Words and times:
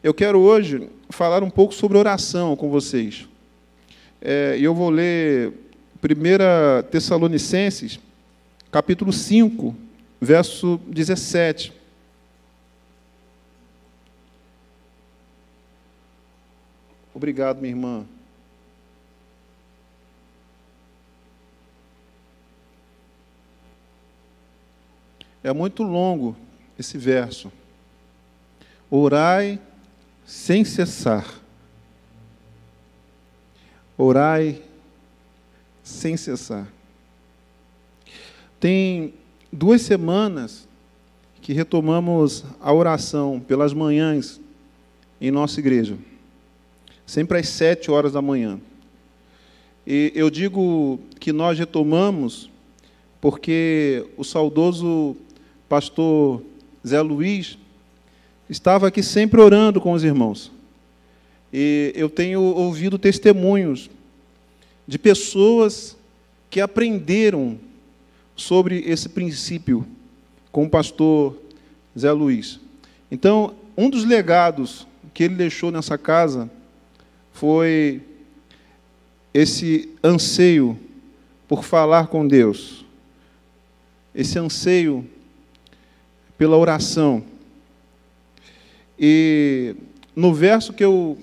Eu 0.00 0.14
quero 0.14 0.38
hoje 0.38 0.88
falar 1.10 1.42
um 1.42 1.50
pouco 1.50 1.74
sobre 1.74 1.98
oração 1.98 2.54
com 2.54 2.70
vocês. 2.70 3.28
É, 4.20 4.56
e 4.56 4.62
eu 4.62 4.72
vou 4.72 4.90
ler 4.90 5.52
1 6.00 6.88
Tessalonicenses, 6.88 7.98
capítulo 8.70 9.12
5, 9.12 9.74
verso 10.20 10.80
17. 10.86 11.72
Obrigado, 17.12 17.60
minha 17.60 17.72
irmã. 17.72 18.06
É 25.42 25.52
muito 25.52 25.82
longo 25.82 26.36
esse 26.78 26.96
verso. 26.96 27.50
Orai 28.88 29.60
sem 30.28 30.62
cessar. 30.62 31.40
Orai 33.96 34.60
sem 35.82 36.18
cessar. 36.18 36.70
Tem 38.60 39.14
duas 39.50 39.80
semanas 39.80 40.68
que 41.40 41.54
retomamos 41.54 42.44
a 42.60 42.70
oração 42.70 43.40
pelas 43.40 43.72
manhãs 43.72 44.38
em 45.18 45.30
nossa 45.30 45.60
igreja, 45.60 45.96
sempre 47.06 47.38
às 47.38 47.48
sete 47.48 47.90
horas 47.90 48.12
da 48.12 48.20
manhã. 48.20 48.60
E 49.86 50.12
eu 50.14 50.28
digo 50.28 51.00
que 51.18 51.32
nós 51.32 51.58
retomamos 51.58 52.50
porque 53.18 54.06
o 54.18 54.22
saudoso 54.24 55.16
pastor 55.70 56.42
Zé 56.86 57.00
Luiz 57.00 57.56
estava 58.48 58.88
aqui 58.88 59.02
sempre 59.02 59.40
orando 59.40 59.80
com 59.80 59.92
os 59.92 60.04
irmãos. 60.04 60.50
E 61.52 61.92
eu 61.94 62.08
tenho 62.08 62.40
ouvido 62.40 62.98
testemunhos 62.98 63.90
de 64.86 64.98
pessoas 64.98 65.96
que 66.50 66.60
aprenderam 66.60 67.58
sobre 68.34 68.80
esse 68.86 69.08
princípio 69.08 69.86
com 70.50 70.64
o 70.64 70.70
pastor 70.70 71.36
Zé 71.98 72.12
Luiz. 72.12 72.60
Então, 73.10 73.54
um 73.76 73.90
dos 73.90 74.04
legados 74.04 74.86
que 75.12 75.24
ele 75.24 75.34
deixou 75.34 75.70
nessa 75.70 75.98
casa 75.98 76.50
foi 77.32 78.00
esse 79.32 79.88
anseio 80.02 80.78
por 81.46 81.64
falar 81.64 82.08
com 82.08 82.26
Deus, 82.26 82.84
esse 84.14 84.38
anseio 84.38 85.08
pela 86.36 86.56
oração. 86.56 87.22
E 88.98 89.76
no 90.14 90.34
verso 90.34 90.72
que 90.72 90.84
eu 90.84 91.16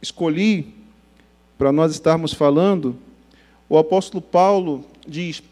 escolhi 0.00 0.74
para 1.56 1.72
nós 1.72 1.92
estarmos 1.92 2.32
falando, 2.32 2.96
o 3.68 3.78
apóstolo 3.78 4.20
Paulo 4.20 4.84
diz: 5.06 5.42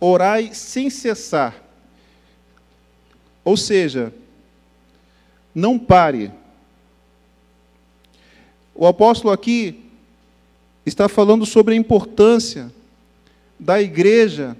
orai 0.00 0.50
sem 0.52 0.90
cessar. 0.90 1.62
Ou 3.44 3.56
seja, 3.56 4.12
não 5.54 5.78
pare. 5.78 6.30
O 8.74 8.86
apóstolo 8.86 9.32
aqui 9.32 9.84
está 10.84 11.08
falando 11.08 11.44
sobre 11.44 11.74
a 11.74 11.76
importância 11.76 12.72
da 13.58 13.80
igreja 13.80 14.56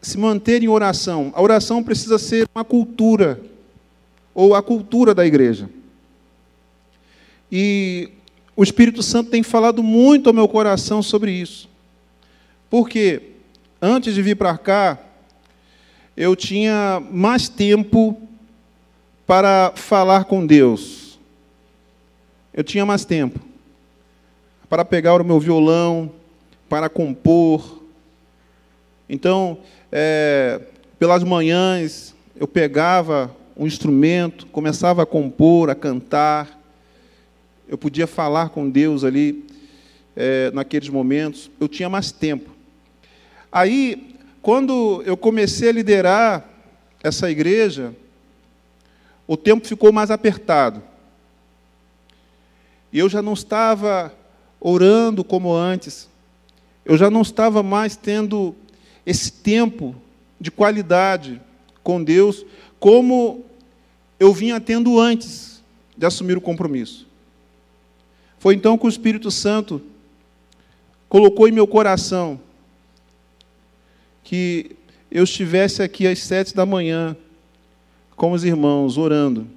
se 0.00 0.18
manter 0.18 0.62
em 0.62 0.68
oração. 0.68 1.32
A 1.34 1.42
oração 1.42 1.82
precisa 1.82 2.18
ser 2.18 2.48
uma 2.54 2.64
cultura, 2.64 3.40
ou 4.36 4.54
a 4.54 4.62
cultura 4.62 5.14
da 5.14 5.24
igreja. 5.24 5.66
E 7.50 8.10
o 8.54 8.62
Espírito 8.62 9.02
Santo 9.02 9.30
tem 9.30 9.42
falado 9.42 9.82
muito 9.82 10.28
ao 10.28 10.34
meu 10.34 10.46
coração 10.46 11.02
sobre 11.02 11.32
isso. 11.32 11.70
Porque 12.68 13.30
antes 13.80 14.14
de 14.14 14.20
vir 14.20 14.36
para 14.36 14.58
cá, 14.58 14.98
eu 16.14 16.36
tinha 16.36 17.02
mais 17.10 17.48
tempo 17.48 18.20
para 19.26 19.72
falar 19.74 20.26
com 20.26 20.46
Deus. 20.46 21.18
Eu 22.52 22.62
tinha 22.62 22.84
mais 22.84 23.06
tempo 23.06 23.40
para 24.68 24.84
pegar 24.84 25.18
o 25.18 25.24
meu 25.24 25.40
violão, 25.40 26.12
para 26.68 26.90
compor. 26.90 27.82
Então, 29.08 29.56
é, 29.90 30.60
pelas 30.98 31.24
manhãs, 31.24 32.14
eu 32.38 32.46
pegava 32.46 33.34
um 33.56 33.66
instrumento, 33.66 34.46
começava 34.46 35.02
a 35.02 35.06
compor, 35.06 35.70
a 35.70 35.74
cantar. 35.74 36.60
Eu 37.66 37.78
podia 37.78 38.06
falar 38.06 38.50
com 38.50 38.68
Deus 38.68 39.02
ali 39.02 39.46
é, 40.14 40.50
naqueles 40.52 40.88
momentos. 40.88 41.50
Eu 41.58 41.66
tinha 41.66 41.88
mais 41.88 42.12
tempo. 42.12 42.50
Aí, 43.50 44.14
quando 44.42 45.02
eu 45.06 45.16
comecei 45.16 45.70
a 45.70 45.72
liderar 45.72 46.44
essa 47.02 47.30
igreja, 47.30 47.94
o 49.26 49.36
tempo 49.36 49.66
ficou 49.66 49.90
mais 49.90 50.10
apertado. 50.10 50.82
E 52.92 52.98
eu 52.98 53.08
já 53.08 53.22
não 53.22 53.32
estava 53.32 54.12
orando 54.60 55.24
como 55.24 55.52
antes. 55.54 56.08
Eu 56.84 56.96
já 56.96 57.10
não 57.10 57.22
estava 57.22 57.62
mais 57.62 57.96
tendo 57.96 58.54
esse 59.04 59.32
tempo 59.32 59.96
de 60.38 60.50
qualidade 60.50 61.40
com 61.82 62.02
Deus, 62.02 62.44
como 62.86 63.44
eu 64.16 64.32
vinha 64.32 64.60
tendo 64.60 65.00
antes 65.00 65.60
de 65.96 66.06
assumir 66.06 66.38
o 66.38 66.40
compromisso. 66.40 67.04
Foi 68.38 68.54
então 68.54 68.78
que 68.78 68.86
o 68.86 68.88
Espírito 68.88 69.28
Santo 69.28 69.82
colocou 71.08 71.48
em 71.48 71.50
meu 71.50 71.66
coração 71.66 72.38
que 74.22 74.76
eu 75.10 75.24
estivesse 75.24 75.82
aqui 75.82 76.06
às 76.06 76.20
sete 76.20 76.54
da 76.54 76.64
manhã 76.64 77.16
com 78.14 78.30
os 78.30 78.44
irmãos 78.44 78.96
orando. 78.96 79.48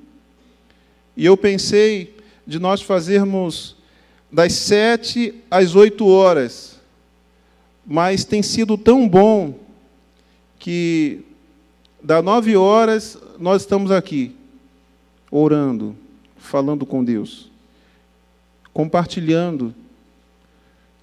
E 1.16 1.24
eu 1.24 1.38
pensei 1.38 2.16
de 2.48 2.58
nós 2.58 2.82
fazermos 2.82 3.76
das 4.32 4.54
sete 4.54 5.36
às 5.52 5.76
oito 5.76 6.08
horas 6.08 6.80
mas 7.86 8.26
tem 8.26 8.42
sido 8.42 8.76
tão 8.76 9.08
bom 9.08 9.54
que 10.58 11.29
das 12.02 12.24
nove 12.24 12.56
horas 12.56 13.18
nós 13.38 13.62
estamos 13.62 13.92
aqui, 13.92 14.36
orando, 15.30 15.96
falando 16.38 16.86
com 16.86 17.04
Deus, 17.04 17.50
compartilhando 18.74 19.74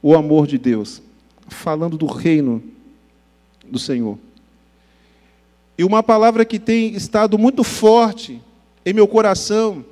o 0.02 0.14
amor 0.14 0.46
de 0.46 0.58
Deus, 0.58 1.02
falando 1.48 1.96
do 1.96 2.06
reino 2.06 2.62
do 3.64 3.78
Senhor. 3.78 4.18
E 5.78 5.84
uma 5.84 6.02
palavra 6.02 6.44
que 6.44 6.58
tem 6.58 6.94
estado 6.94 7.36
muito 7.36 7.62
forte 7.62 8.40
em 8.84 8.92
meu 8.92 9.06
coração 9.06 9.84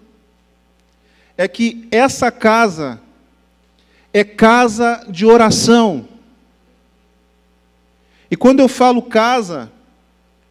é 1.36 1.46
que 1.46 1.86
essa 1.90 2.30
casa 2.30 3.00
é 4.12 4.24
casa 4.24 5.04
de 5.08 5.26
oração. 5.26 6.08
E 8.30 8.36
quando 8.36 8.60
eu 8.60 8.68
falo 8.68 9.02
casa, 9.02 9.70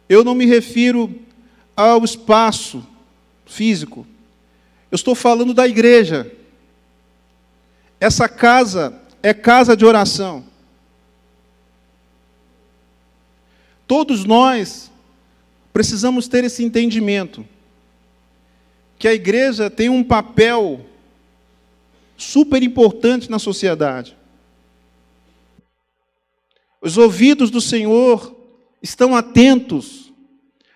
eu 0.08 0.22
não 0.22 0.34
me 0.34 0.46
refiro 0.46 1.14
ao 1.76 2.04
espaço 2.04 2.86
físico. 3.46 4.06
Eu 4.90 4.96
estou 4.96 5.14
falando 5.14 5.54
da 5.54 5.66
igreja. 5.66 6.30
Essa 7.98 8.28
casa 8.28 9.00
é 9.22 9.32
casa 9.32 9.76
de 9.76 9.84
oração. 9.84 10.44
Todos 13.86 14.24
nós 14.24 14.90
precisamos 15.72 16.28
ter 16.28 16.44
esse 16.44 16.62
entendimento 16.64 17.46
que 18.98 19.08
a 19.08 19.14
igreja 19.14 19.68
tem 19.68 19.88
um 19.88 20.04
papel 20.04 20.86
super 22.16 22.62
importante 22.62 23.30
na 23.30 23.38
sociedade. 23.38 24.16
Os 26.80 26.96
ouvidos 26.96 27.50
do 27.50 27.60
Senhor 27.60 28.33
estão 28.84 29.16
atentos 29.16 30.12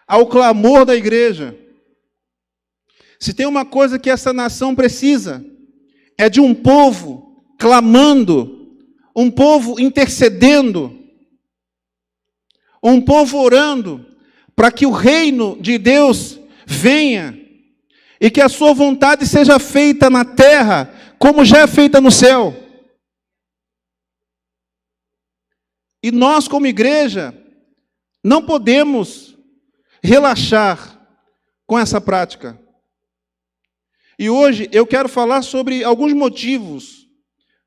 ao 0.07 0.27
clamor 0.27 0.87
da 0.87 0.97
igreja. 0.97 1.55
Se 3.21 3.35
tem 3.35 3.45
uma 3.45 3.67
coisa 3.67 3.99
que 3.99 4.09
essa 4.09 4.33
nação 4.33 4.75
precisa, 4.75 5.45
é 6.17 6.31
de 6.31 6.41
um 6.41 6.55
povo 6.55 7.45
clamando, 7.59 8.79
um 9.15 9.31
povo 9.31 9.79
intercedendo, 9.79 10.99
um 12.83 12.99
povo 12.99 13.43
orando, 13.43 14.07
para 14.57 14.73
que 14.73 14.87
o 14.87 14.91
reino 14.91 15.61
de 15.61 15.77
Deus 15.77 16.41
venha 16.67 17.39
e 18.19 18.31
que 18.31 18.41
a 18.41 18.49
sua 18.49 18.73
vontade 18.73 19.27
seja 19.27 19.59
feita 19.59 20.09
na 20.09 20.25
terra, 20.25 20.95
como 21.19 21.45
já 21.45 21.59
é 21.59 21.67
feita 21.67 22.01
no 22.01 22.11
céu. 22.11 22.57
E 26.03 26.11
nós, 26.11 26.49
como 26.49 26.67
igreja, 26.67 27.38
não 28.23 28.45
podemos 28.45 29.37
relaxar 30.03 30.99
com 31.67 31.79
essa 31.79 32.01
prática. 32.01 32.59
E 34.19 34.29
hoje 34.29 34.69
eu 34.73 34.87
quero 34.87 35.09
falar 35.09 35.43
sobre 35.43 35.85
alguns 35.85 36.13
motivos 36.13 37.09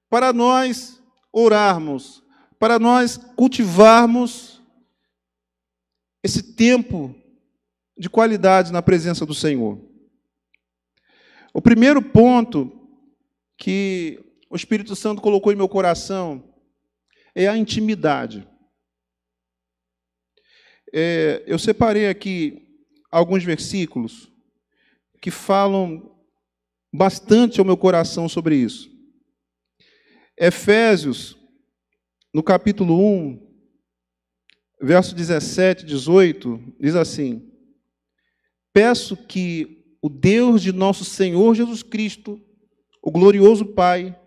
para 0.09 0.33
nós 0.33 1.01
orarmos, 1.31 2.21
para 2.59 2.77
nós 2.77 3.17
cultivarmos 3.35 4.61
esse 6.23 6.43
tempo 6.43 7.15
de 7.97 8.09
qualidade 8.09 8.71
na 8.71 8.81
presença 8.81 9.25
do 9.25 9.33
Senhor. 9.33 9.79
O 11.53 11.61
primeiro 11.61 12.01
ponto 12.01 12.71
que 13.57 14.19
o 14.49 14.55
Espírito 14.55 14.95
Santo 14.95 15.21
colocou 15.21 15.53
em 15.53 15.55
meu 15.55 15.69
coração 15.69 16.43
é 17.33 17.47
a 17.47 17.57
intimidade. 17.57 18.47
É, 20.93 21.43
eu 21.47 21.57
separei 21.57 22.07
aqui 22.09 22.67
alguns 23.09 23.43
versículos 23.43 24.31
que 25.21 25.31
falam 25.31 26.11
bastante 26.93 27.59
ao 27.59 27.65
meu 27.65 27.77
coração 27.77 28.27
sobre 28.27 28.55
isso. 28.55 28.91
Efésios, 30.37 31.37
no 32.33 32.43
capítulo 32.43 32.99
1, 32.99 33.51
verso 34.81 35.15
17, 35.15 35.85
18, 35.85 36.75
diz 36.79 36.95
assim: 36.95 37.49
Peço 38.73 39.15
que 39.15 39.97
o 40.01 40.09
Deus 40.09 40.61
de 40.61 40.73
nosso 40.73 41.05
Senhor 41.05 41.55
Jesus 41.55 41.83
Cristo, 41.83 42.41
o 43.01 43.11
glorioso 43.11 43.65
Pai, 43.65 44.17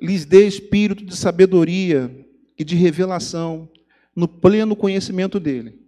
lhes 0.00 0.24
dê 0.24 0.46
espírito 0.46 1.04
de 1.04 1.16
sabedoria 1.16 2.26
e 2.58 2.64
de 2.64 2.74
revelação 2.74 3.70
no 4.18 4.26
pleno 4.26 4.74
conhecimento 4.74 5.38
dele. 5.38 5.78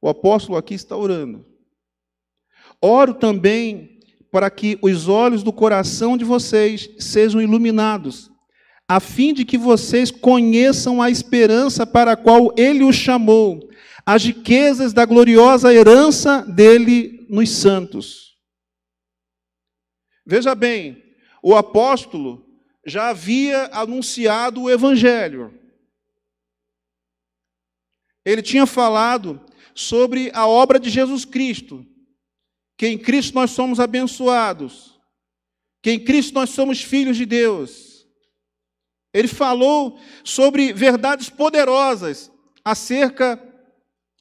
O 0.00 0.08
apóstolo 0.08 0.56
aqui 0.56 0.74
está 0.74 0.96
orando. 0.96 1.44
Oro 2.80 3.12
também 3.12 3.98
para 4.30 4.48
que 4.48 4.78
os 4.80 5.08
olhos 5.08 5.42
do 5.42 5.52
coração 5.52 6.16
de 6.16 6.24
vocês 6.24 6.88
sejam 7.00 7.42
iluminados, 7.42 8.30
a 8.88 9.00
fim 9.00 9.34
de 9.34 9.44
que 9.44 9.58
vocês 9.58 10.12
conheçam 10.12 11.02
a 11.02 11.10
esperança 11.10 11.84
para 11.84 12.12
a 12.12 12.16
qual 12.16 12.54
ele 12.56 12.84
os 12.84 12.94
chamou, 12.94 13.68
as 14.06 14.22
riquezas 14.24 14.92
da 14.92 15.04
gloriosa 15.04 15.74
herança 15.74 16.42
dele 16.42 17.26
nos 17.28 17.50
santos. 17.50 18.36
Veja 20.24 20.54
bem, 20.54 21.02
o 21.42 21.56
apóstolo 21.56 22.46
já 22.86 23.08
havia 23.08 23.68
anunciado 23.72 24.62
o 24.62 24.70
evangelho. 24.70 25.59
Ele 28.24 28.42
tinha 28.42 28.66
falado 28.66 29.40
sobre 29.74 30.30
a 30.34 30.46
obra 30.46 30.78
de 30.78 30.90
Jesus 30.90 31.24
Cristo, 31.24 31.86
que 32.76 32.86
em 32.86 32.98
Cristo 32.98 33.34
nós 33.34 33.50
somos 33.50 33.80
abençoados, 33.80 34.98
que 35.82 35.90
em 35.90 35.98
Cristo 35.98 36.34
nós 36.34 36.50
somos 36.50 36.82
filhos 36.82 37.16
de 37.16 37.24
Deus. 37.24 38.06
Ele 39.12 39.28
falou 39.28 39.98
sobre 40.22 40.72
verdades 40.72 41.28
poderosas 41.28 42.30
acerca 42.64 43.42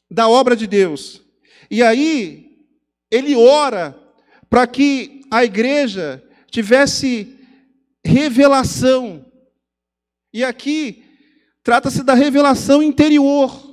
da 0.10 0.28
obra 0.28 0.56
de 0.56 0.66
Deus. 0.66 1.22
E 1.70 1.84
aí, 1.84 2.66
ele 3.12 3.36
ora 3.36 3.98
para 4.50 4.66
que 4.66 5.22
a 5.30 5.44
igreja 5.44 6.24
tivesse 6.50 7.38
revelação. 8.04 9.26
E 10.34 10.44
aqui 10.44 11.04
trata-se 11.64 12.04
da 12.04 12.16
revelação 12.16 12.82
interior. 12.82 13.69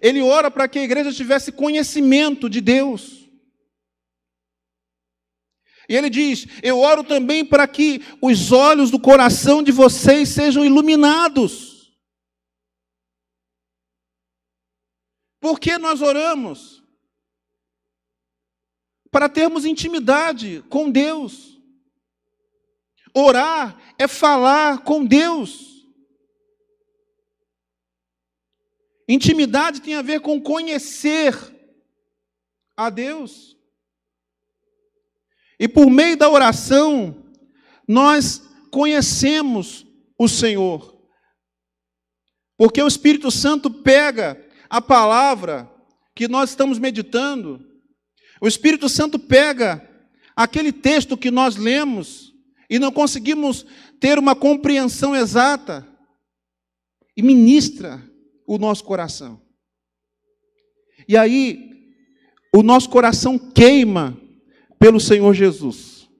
Ele 0.00 0.22
ora 0.22 0.50
para 0.50 0.66
que 0.68 0.78
a 0.78 0.82
igreja 0.82 1.12
tivesse 1.12 1.52
conhecimento 1.52 2.48
de 2.48 2.60
Deus. 2.60 3.28
E 5.88 5.96
ele 5.96 6.08
diz: 6.08 6.46
Eu 6.62 6.78
oro 6.78 7.02
também 7.02 7.44
para 7.44 7.66
que 7.66 8.00
os 8.22 8.52
olhos 8.52 8.90
do 8.90 8.98
coração 8.98 9.62
de 9.62 9.72
vocês 9.72 10.28
sejam 10.28 10.64
iluminados. 10.64 11.70
Por 15.40 15.58
que 15.58 15.76
nós 15.78 16.00
oramos? 16.00 16.80
Para 19.10 19.28
termos 19.28 19.64
intimidade 19.64 20.62
com 20.68 20.90
Deus. 20.90 21.58
Orar 23.12 23.76
é 23.98 24.06
falar 24.06 24.84
com 24.84 25.04
Deus. 25.04 25.69
Intimidade 29.12 29.82
tem 29.82 29.96
a 29.96 30.02
ver 30.02 30.20
com 30.20 30.40
conhecer 30.40 31.36
a 32.76 32.88
Deus. 32.88 33.56
E 35.58 35.66
por 35.66 35.90
meio 35.90 36.16
da 36.16 36.28
oração, 36.28 37.24
nós 37.88 38.40
conhecemos 38.70 39.84
o 40.16 40.28
Senhor. 40.28 40.96
Porque 42.56 42.80
o 42.80 42.86
Espírito 42.86 43.32
Santo 43.32 43.68
pega 43.68 44.40
a 44.68 44.80
palavra 44.80 45.68
que 46.14 46.28
nós 46.28 46.50
estamos 46.50 46.78
meditando, 46.78 47.66
o 48.40 48.46
Espírito 48.46 48.88
Santo 48.88 49.18
pega 49.18 49.84
aquele 50.36 50.70
texto 50.70 51.16
que 51.16 51.32
nós 51.32 51.56
lemos 51.56 52.32
e 52.70 52.78
não 52.78 52.92
conseguimos 52.92 53.66
ter 53.98 54.20
uma 54.20 54.36
compreensão 54.36 55.16
exata 55.16 55.84
e 57.16 57.22
ministra 57.22 58.08
o 58.50 58.58
nosso 58.58 58.82
coração. 58.82 59.40
E 61.06 61.16
aí, 61.16 61.94
o 62.52 62.64
nosso 62.64 62.90
coração 62.90 63.38
queima 63.38 64.20
pelo 64.76 64.98
Senhor 64.98 65.32
Jesus. 65.32 66.10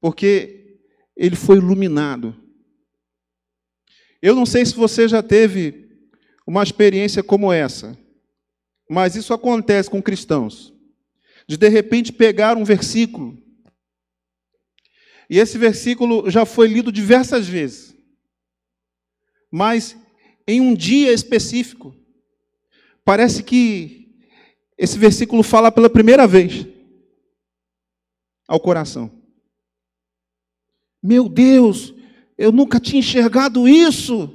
Porque 0.00 0.78
ele 1.16 1.34
foi 1.34 1.56
iluminado. 1.56 2.36
Eu 4.22 4.36
não 4.36 4.46
sei 4.46 4.64
se 4.64 4.76
você 4.76 5.08
já 5.08 5.24
teve 5.24 5.90
uma 6.46 6.62
experiência 6.62 7.20
como 7.20 7.52
essa, 7.52 7.98
mas 8.88 9.16
isso 9.16 9.34
acontece 9.34 9.90
com 9.90 10.00
cristãos. 10.00 10.72
De 11.48 11.56
de 11.56 11.68
repente 11.68 12.12
pegar 12.12 12.56
um 12.56 12.62
versículo, 12.62 13.36
e 15.28 15.36
esse 15.36 15.58
versículo 15.58 16.30
já 16.30 16.46
foi 16.46 16.68
lido 16.68 16.92
diversas 16.92 17.48
vezes 17.48 17.89
mas 19.50 19.96
em 20.46 20.60
um 20.60 20.74
dia 20.74 21.12
específico, 21.12 21.94
parece 23.04 23.42
que 23.42 24.08
esse 24.76 24.98
versículo 24.98 25.42
fala 25.42 25.70
pela 25.70 25.90
primeira 25.90 26.26
vez 26.26 26.66
ao 28.48 28.58
coração. 28.58 29.10
Meu 31.02 31.28
Deus, 31.28 31.94
eu 32.36 32.50
nunca 32.50 32.80
tinha 32.80 33.00
enxergado 33.00 33.68
isso. 33.68 34.32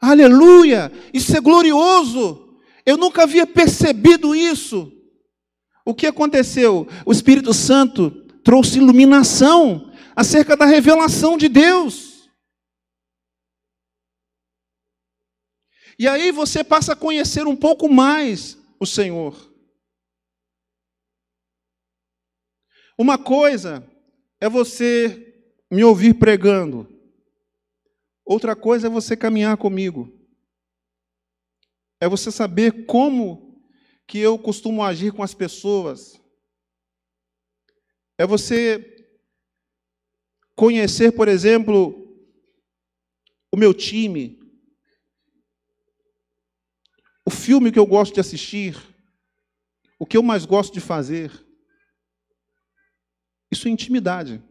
Aleluia! 0.00 0.92
Isso 1.12 1.36
é 1.36 1.40
glorioso. 1.40 2.58
Eu 2.84 2.96
nunca 2.96 3.22
havia 3.22 3.46
percebido 3.46 4.34
isso. 4.34 4.92
O 5.84 5.94
que 5.94 6.06
aconteceu? 6.06 6.86
O 7.04 7.12
Espírito 7.12 7.52
Santo 7.52 8.10
trouxe 8.42 8.78
iluminação 8.78 9.90
acerca 10.14 10.56
da 10.56 10.66
revelação 10.66 11.36
de 11.36 11.48
Deus. 11.48 12.13
E 15.98 16.08
aí 16.08 16.32
você 16.32 16.64
passa 16.64 16.92
a 16.92 16.96
conhecer 16.96 17.46
um 17.46 17.56
pouco 17.56 17.88
mais 17.88 18.58
o 18.80 18.86
Senhor. 18.86 19.52
Uma 22.98 23.18
coisa 23.18 23.84
é 24.40 24.48
você 24.48 25.34
me 25.70 25.82
ouvir 25.82 26.14
pregando, 26.14 26.88
outra 28.24 28.54
coisa 28.54 28.86
é 28.86 28.90
você 28.90 29.16
caminhar 29.16 29.56
comigo. 29.56 30.12
É 32.00 32.08
você 32.08 32.30
saber 32.30 32.86
como 32.86 33.60
que 34.06 34.18
eu 34.18 34.38
costumo 34.38 34.82
agir 34.82 35.12
com 35.12 35.22
as 35.22 35.34
pessoas. 35.34 36.20
É 38.18 38.26
você 38.26 38.94
conhecer, 40.54 41.12
por 41.12 41.26
exemplo, 41.26 42.00
o 43.50 43.56
meu 43.56 43.72
time, 43.72 44.43
o 47.26 47.30
filme 47.30 47.72
que 47.72 47.78
eu 47.78 47.86
gosto 47.86 48.14
de 48.14 48.20
assistir, 48.20 48.76
o 49.98 50.04
que 50.06 50.16
eu 50.16 50.22
mais 50.22 50.44
gosto 50.44 50.72
de 50.72 50.80
fazer, 50.80 51.32
isso 53.50 53.68
é 53.68 53.70
intimidade. 53.70 54.42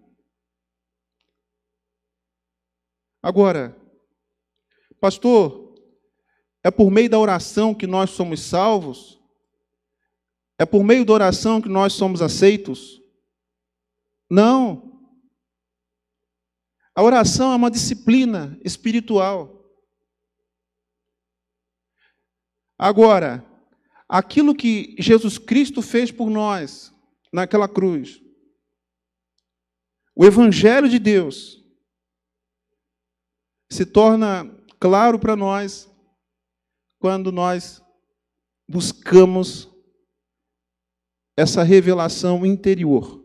Agora, 3.22 3.77
pastor, 5.00 5.75
é 6.63 6.72
por 6.72 6.89
meio 6.89 7.10
da 7.10 7.20
oração 7.20 7.75
que 7.75 7.86
nós 7.86 8.12
somos 8.12 8.42
salvos? 8.42 9.20
É 10.58 10.65
por 10.65 10.84
meio 10.84 11.06
da 11.06 11.13
oração 11.13 11.62
que 11.62 11.70
nós 11.70 11.94
somos 11.94 12.22
aceitos? 12.22 13.01
Não. 14.30 15.01
A 16.96 17.03
oração 17.03 17.51
é 17.51 17.56
uma 17.56 17.72
disciplina 17.72 18.58
espiritual. 18.63 19.62
Agora, 22.77 23.46
aquilo 24.08 24.56
que 24.56 24.96
Jesus 25.00 25.38
Cristo 25.38 25.82
fez 25.82 26.12
por 26.12 26.30
nós 26.30 26.94
naquela 27.32 27.68
cruz. 27.68 28.22
O 30.15 30.25
Evangelho 30.25 30.88
de 30.88 31.00
Deus 31.00 31.63
se 33.72 33.86
torna 33.86 34.46
claro 34.80 35.18
para 35.18 35.36
nós 35.36 35.89
quando 37.00 37.32
nós 37.32 37.82
buscamos 38.70 39.68
essa 41.36 41.63
revelação 41.63 42.46
interior, 42.46 43.24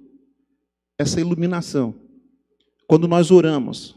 essa 0.99 1.21
iluminação. 1.21 1.95
Quando 2.87 3.07
nós 3.07 3.31
oramos, 3.31 3.95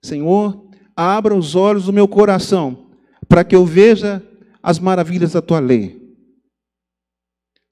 Senhor, 0.00 0.70
abra 0.94 1.34
os 1.34 1.56
olhos 1.56 1.86
do 1.86 1.92
meu 1.92 2.06
coração 2.06 2.92
para 3.28 3.42
que 3.42 3.56
eu 3.56 3.66
veja 3.66 4.24
as 4.62 4.78
maravilhas 4.78 5.32
da 5.32 5.42
tua 5.42 5.60
lei. 5.60 5.98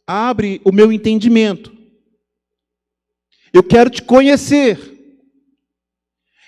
Abre 0.07 0.61
o 0.65 0.73
meu 0.73 0.93
entendimento. 0.93 1.77
Eu 3.53 3.63
quero 3.63 3.91
te 3.91 4.03
conhecer. 4.03 4.97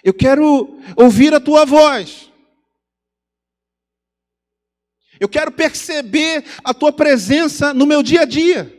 Eu 0.04 0.14
quero 0.14 0.78
ouvir 0.96 1.34
a 1.34 1.40
tua 1.40 1.64
voz. 1.64 2.30
Eu 5.20 5.28
quero 5.28 5.50
perceber 5.50 6.44
a 6.62 6.72
tua 6.72 6.92
presença 6.92 7.74
no 7.74 7.86
meu 7.86 8.02
dia 8.02 8.22
a 8.22 8.24
dia. 8.24 8.74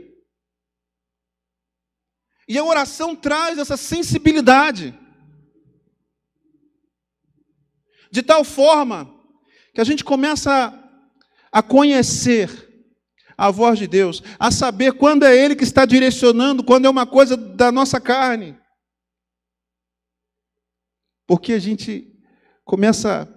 E 2.48 2.58
a 2.58 2.64
oração 2.64 3.16
traz 3.16 3.60
essa 3.60 3.76
sensibilidade. 3.76 4.98
De 8.12 8.24
tal 8.24 8.44
forma 8.44 9.14
que 9.74 9.82
a 9.82 9.84
gente 9.84 10.04
começa 10.04 10.74
a 11.52 11.62
conhecer 11.62 12.68
a 13.38 13.50
voz 13.52 13.80
de 13.80 13.88
Deus, 13.88 14.22
a 14.38 14.52
saber 14.52 14.94
quando 14.94 15.24
é 15.24 15.36
Ele 15.36 15.56
que 15.56 15.64
está 15.64 15.86
direcionando, 15.86 16.64
quando 16.64 16.86
é 16.86 16.90
uma 16.90 17.08
coisa 17.08 17.38
da 17.38 17.72
nossa 17.72 18.00
carne. 18.02 18.60
Porque 21.26 21.54
a 21.54 21.60
gente 21.60 22.14
começa 22.66 23.28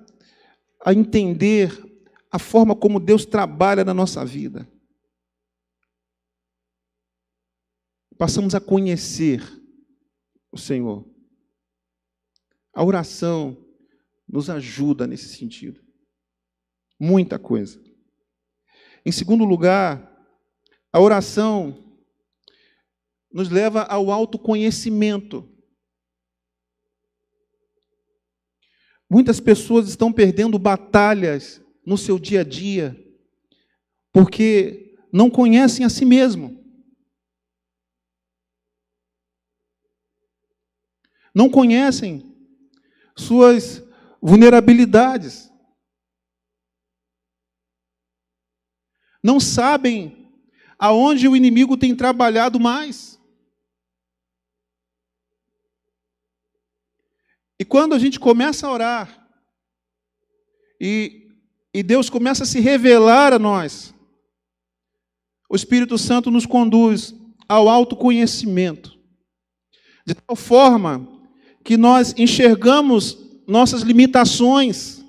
a 0.85 0.92
entender 0.92 1.71
a 2.33 2.38
forma 2.38 2.75
como 2.75 2.99
Deus 2.99 3.25
trabalha 3.25 3.85
na 3.85 3.95
nossa 3.95 4.25
vida. 4.25 4.69
Passamos 8.19 8.54
a 8.54 8.61
conhecer 8.61 9.42
o 10.50 10.59
Senhor. 10.59 11.09
A 12.75 12.83
oração 12.83 13.57
nos 14.28 14.49
ajuda 14.49 15.07
nesse 15.07 15.37
sentido. 15.37 15.81
Muita 16.99 17.38
coisa. 17.38 17.92
Em 19.04 19.12
segundo 19.12 19.44
lugar, 19.44 20.11
a 20.92 21.00
oração 21.00 21.99
nos 23.32 23.49
leva 23.49 23.82
ao 23.82 24.11
autoconhecimento. 24.11 25.49
Muitas 29.09 29.40
pessoas 29.40 29.88
estão 29.88 30.12
perdendo 30.12 30.59
batalhas 30.59 31.61
no 31.85 31.99
seu 31.99 32.18
dia 32.18 32.40
a 32.40 32.44
dia 32.44 32.97
porque 34.12 34.97
não 35.12 35.28
conhecem 35.28 35.85
a 35.85 35.88
si 35.88 36.04
mesmo. 36.04 36.62
Não 41.35 41.50
conhecem 41.50 42.35
suas 43.16 43.82
vulnerabilidades. 44.21 45.51
Não 49.23 49.38
sabem 49.38 50.31
aonde 50.79 51.29
o 51.29 51.37
inimigo 51.37 51.76
tem 51.76 51.95
trabalhado 51.95 52.59
mais. 52.59 53.21
E 57.59 57.64
quando 57.64 57.95
a 57.95 57.99
gente 57.99 58.19
começa 58.19 58.67
a 58.67 58.73
orar, 58.73 59.29
e, 60.81 61.29
e 61.73 61.81
Deus 61.81 62.11
começa 62.11 62.43
a 62.43 62.47
se 62.47 62.59
revelar 62.59 63.33
a 63.33 63.38
nós, 63.38 63.95
o 65.49 65.55
Espírito 65.55 65.97
Santo 65.97 66.29
nos 66.29 66.45
conduz 66.45 67.14
ao 67.49 67.69
autoconhecimento, 67.69 68.99
de 70.05 70.14
tal 70.14 70.35
forma 70.35 71.07
que 71.62 71.76
nós 71.76 72.14
enxergamos 72.19 73.19
nossas 73.47 73.83
limitações. 73.83 75.01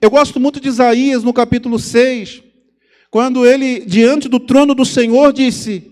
Eu 0.00 0.10
gosto 0.10 0.38
muito 0.38 0.60
de 0.60 0.68
Isaías 0.68 1.24
no 1.24 1.32
capítulo 1.32 1.78
6, 1.78 2.42
quando 3.10 3.46
ele, 3.46 3.80
diante 3.80 4.28
do 4.28 4.38
trono 4.38 4.74
do 4.74 4.84
Senhor, 4.84 5.32
disse: 5.32 5.90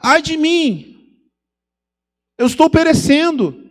Ai 0.00 0.22
de 0.22 0.36
mim, 0.36 1.18
eu 2.38 2.46
estou 2.46 2.70
perecendo. 2.70 3.62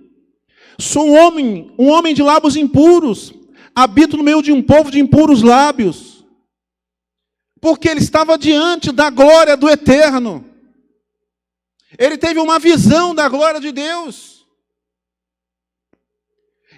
Sou 0.79 1.07
um 1.07 1.15
homem, 1.15 1.73
um 1.77 1.89
homem 1.89 2.13
de 2.13 2.21
lábios 2.21 2.55
impuros, 2.55 3.33
habito 3.75 4.17
no 4.17 4.23
meio 4.23 4.41
de 4.41 4.51
um 4.51 4.61
povo 4.61 4.91
de 4.91 4.99
impuros 4.99 5.41
lábios. 5.41 6.23
Porque 7.59 7.87
ele 7.89 7.99
estava 7.99 8.37
diante 8.37 8.91
da 8.91 9.09
glória 9.09 9.55
do 9.55 9.69
eterno. 9.69 10.45
Ele 11.97 12.17
teve 12.17 12.39
uma 12.39 12.59
visão 12.59 13.15
da 13.15 13.27
glória 13.29 13.59
de 13.59 13.71
Deus. 13.71 14.45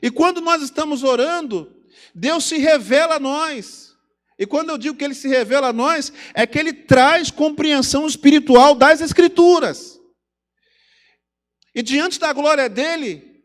E 0.02 0.12
quando 0.12 0.42
nós 0.42 0.62
estamos 0.62 1.04
orando, 1.04 1.75
Deus 2.16 2.46
se 2.46 2.58
revela 2.58 3.16
a 3.16 3.20
nós. 3.20 3.94
E 4.40 4.46
quando 4.46 4.70
eu 4.70 4.78
digo 4.78 4.98
que 4.98 5.04
Ele 5.04 5.14
se 5.14 5.28
revela 5.28 5.68
a 5.68 5.74
nós, 5.74 6.14
é 6.34 6.48
que 6.48 6.58
Ele 6.58 6.72
traz 6.72 7.30
compreensão 7.30 8.08
espiritual 8.08 8.74
das 8.74 9.02
Escrituras. 9.02 10.00
E 11.74 11.82
diante 11.82 12.18
da 12.18 12.32
glória 12.32 12.70
dele, 12.70 13.44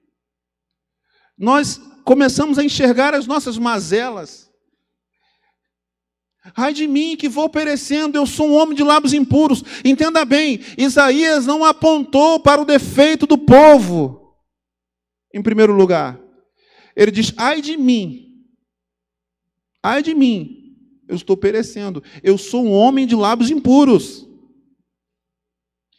nós 1.36 1.80
começamos 2.04 2.58
a 2.58 2.64
enxergar 2.64 3.12
as 3.12 3.26
nossas 3.26 3.58
mazelas. 3.58 4.48
Ai 6.56 6.72
de 6.72 6.86
mim 6.86 7.16
que 7.16 7.28
vou 7.28 7.48
perecendo, 7.48 8.16
eu 8.16 8.26
sou 8.26 8.48
um 8.48 8.54
homem 8.54 8.76
de 8.76 8.84
lábios 8.84 9.12
impuros. 9.12 9.62
Entenda 9.84 10.24
bem, 10.24 10.60
Isaías 10.78 11.44
não 11.44 11.64
apontou 11.64 12.38
para 12.38 12.62
o 12.62 12.64
defeito 12.64 13.26
do 13.26 13.36
povo, 13.36 14.36
em 15.34 15.42
primeiro 15.42 15.72
lugar. 15.72 16.18
Ele 16.96 17.10
diz: 17.10 17.32
ai 17.36 17.60
de 17.60 17.76
mim, 17.76 18.29
ai 19.82 20.02
de 20.02 20.14
mim, 20.14 20.60
eu 21.08 21.16
estou 21.16 21.36
perecendo. 21.36 22.02
Eu 22.22 22.38
sou 22.38 22.64
um 22.64 22.72
homem 22.72 23.06
de 23.06 23.16
lábios 23.16 23.50
impuros. 23.50 24.26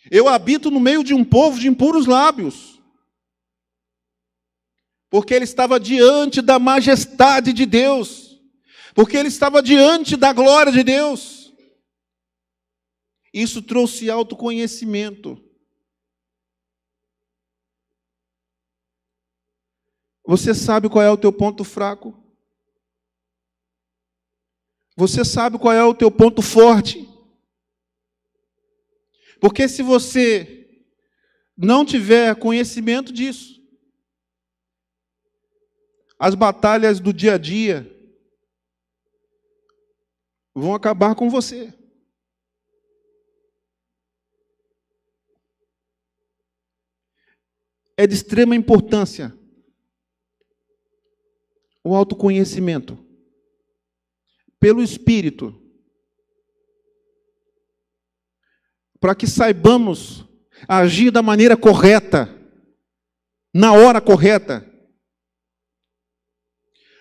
Eu 0.10 0.28
habito 0.28 0.72
no 0.72 0.80
meio 0.80 1.04
de 1.04 1.14
um 1.14 1.24
povo 1.24 1.60
de 1.60 1.68
impuros 1.68 2.06
lábios. 2.06 2.82
Porque 5.10 5.34
ele 5.34 5.44
estava 5.44 5.80
diante 5.80 6.42
da 6.42 6.58
majestade 6.58 7.52
de 7.52 7.66
Deus. 7.66 8.40
Porque 8.96 9.18
ele 9.18 9.28
estava 9.28 9.62
diante 9.62 10.16
da 10.16 10.32
glória 10.32 10.72
de 10.72 10.84
Deus. 10.84 11.54
Isso 13.34 13.62
trouxe 13.62 14.10
autoconhecimento. 14.10 15.42
Você 20.26 20.54
sabe 20.54 20.90
qual 20.90 21.04
é 21.04 21.10
o 21.10 21.18
teu 21.18 21.34
ponto 21.34 21.64
fraco? 21.64 22.21
Você 24.96 25.24
sabe 25.24 25.58
qual 25.58 25.74
é 25.74 25.84
o 25.84 25.94
teu 25.94 26.12
ponto 26.12 26.42
forte? 26.42 27.08
Porque 29.40 29.68
se 29.68 29.82
você 29.82 30.86
não 31.58 31.86
tiver 31.86 32.36
conhecimento 32.36 33.12
disso, 33.12 33.62
as 36.20 36.36
batalhas 36.36 37.00
do 37.00 37.12
dia 37.12 37.34
a 37.34 37.38
dia 37.38 37.90
vão 40.54 40.76
acabar 40.76 41.16
com 41.16 41.30
você. 41.30 41.74
É 47.98 48.06
de 48.06 48.14
extrema 48.14 48.56
importância 48.56 49.36
o 51.84 51.96
autoconhecimento 51.96 53.11
pelo 54.62 54.84
Espírito, 54.84 55.60
para 59.00 59.16
que 59.16 59.26
saibamos 59.26 60.24
agir 60.68 61.10
da 61.10 61.24
maneira 61.24 61.58
correta, 61.58 62.30
na 63.52 63.74
hora 63.74 64.00
correta. 64.00 64.64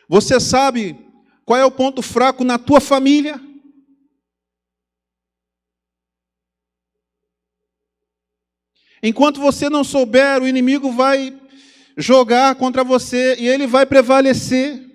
Você 0.09 0.41
sabe 0.41 0.99
qual 1.45 1.61
é 1.61 1.65
o 1.65 1.71
ponto 1.71 2.01
fraco 2.01 2.43
na 2.43 2.59
tua 2.59 2.81
família? 2.81 3.39
Enquanto 9.03 9.39
você 9.39 9.69
não 9.69 9.85
souber, 9.85 10.43
o 10.43 10.49
inimigo 10.49 10.91
vai 10.93 11.39
jogar 11.97 12.55
contra 12.55 12.83
você 12.83 13.37
e 13.39 13.47
ele 13.47 13.67
vai 13.67 13.85
prevalecer. 13.85 14.90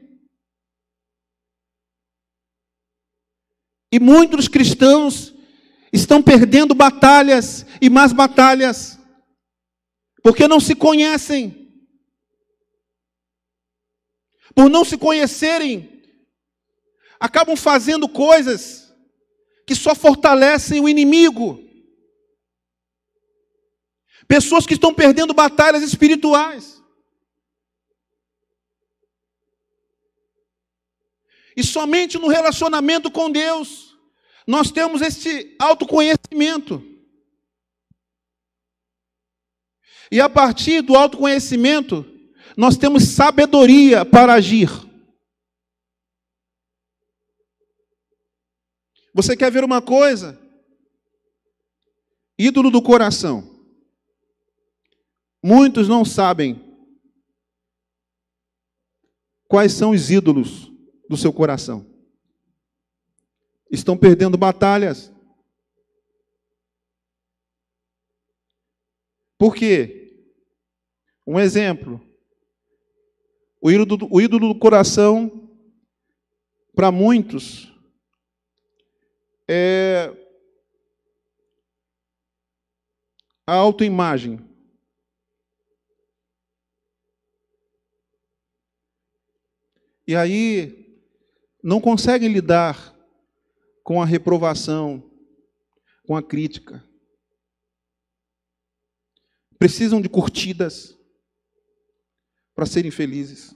E 3.96 4.00
muitos 4.00 4.50
cristãos 4.50 5.34
estão 5.94 6.22
perdendo 6.22 6.76
batalhas 6.76 7.66
e 7.80 7.90
mais 7.90 8.12
batalhas, 8.12 9.00
porque 10.22 10.50
não 10.50 10.60
se 10.60 10.76
conhecem. 10.76 11.72
Por 14.54 14.70
não 14.70 14.84
se 14.84 14.98
conhecerem, 14.98 16.04
acabam 17.18 17.56
fazendo 17.56 18.10
coisas 18.10 18.94
que 19.66 19.74
só 19.74 19.96
fortalecem 19.96 20.82
o 20.82 20.90
inimigo. 20.90 21.64
Pessoas 24.28 24.66
que 24.66 24.74
estão 24.74 24.94
perdendo 24.94 25.34
batalhas 25.34 25.82
espirituais. 25.84 26.75
E 31.56 31.64
somente 31.64 32.18
no 32.18 32.28
relacionamento 32.28 33.10
com 33.10 33.32
Deus 33.32 33.86
nós 34.48 34.72
temos 34.72 35.02
este 35.02 35.56
autoconhecimento. 35.60 36.84
E 40.12 40.22
a 40.22 40.30
partir 40.30 40.82
do 40.82 40.96
autoconhecimento, 40.96 42.06
nós 42.56 42.78
temos 42.78 43.04
sabedoria 43.16 44.06
para 44.06 44.34
agir. 44.34 44.70
Você 49.14 49.36
quer 49.36 49.52
ver 49.52 49.64
uma 49.64 49.82
coisa? 49.82 50.40
Ídolo 52.38 52.70
do 52.70 52.82
coração. 52.82 53.52
Muitos 55.42 55.88
não 55.88 56.04
sabem 56.06 56.62
quais 59.48 59.74
são 59.74 59.92
os 59.92 60.12
ídolos 60.12 60.75
do 61.10 61.18
seu 61.18 61.32
coração. 61.32 61.86
Estão 63.70 63.98
perdendo 63.98 64.38
batalhas. 64.38 65.12
Por 69.38 69.56
quê? 69.56 70.26
Um 71.26 71.40
exemplo. 71.40 72.02
O 73.62 73.72
ídolo, 73.72 74.08
o 74.12 74.22
ídolo 74.22 74.54
do 74.54 74.60
coração, 74.60 75.50
para 76.76 76.92
muitos, 76.92 77.74
é 79.48 80.14
a 83.48 83.54
autoimagem. 83.54 84.40
E 90.08 90.16
aí 90.16 90.85
não 91.66 91.82
conseguem 91.82 92.32
lidar 92.32 92.96
com 93.84 94.00
a 94.00 94.06
reprovação, 94.06 95.12
com 96.06 96.16
a 96.16 96.22
crítica. 96.22 96.88
Precisam 99.58 100.00
de 100.00 100.08
curtidas 100.08 100.96
para 102.54 102.68
serem 102.68 102.92
felizes. 102.92 103.56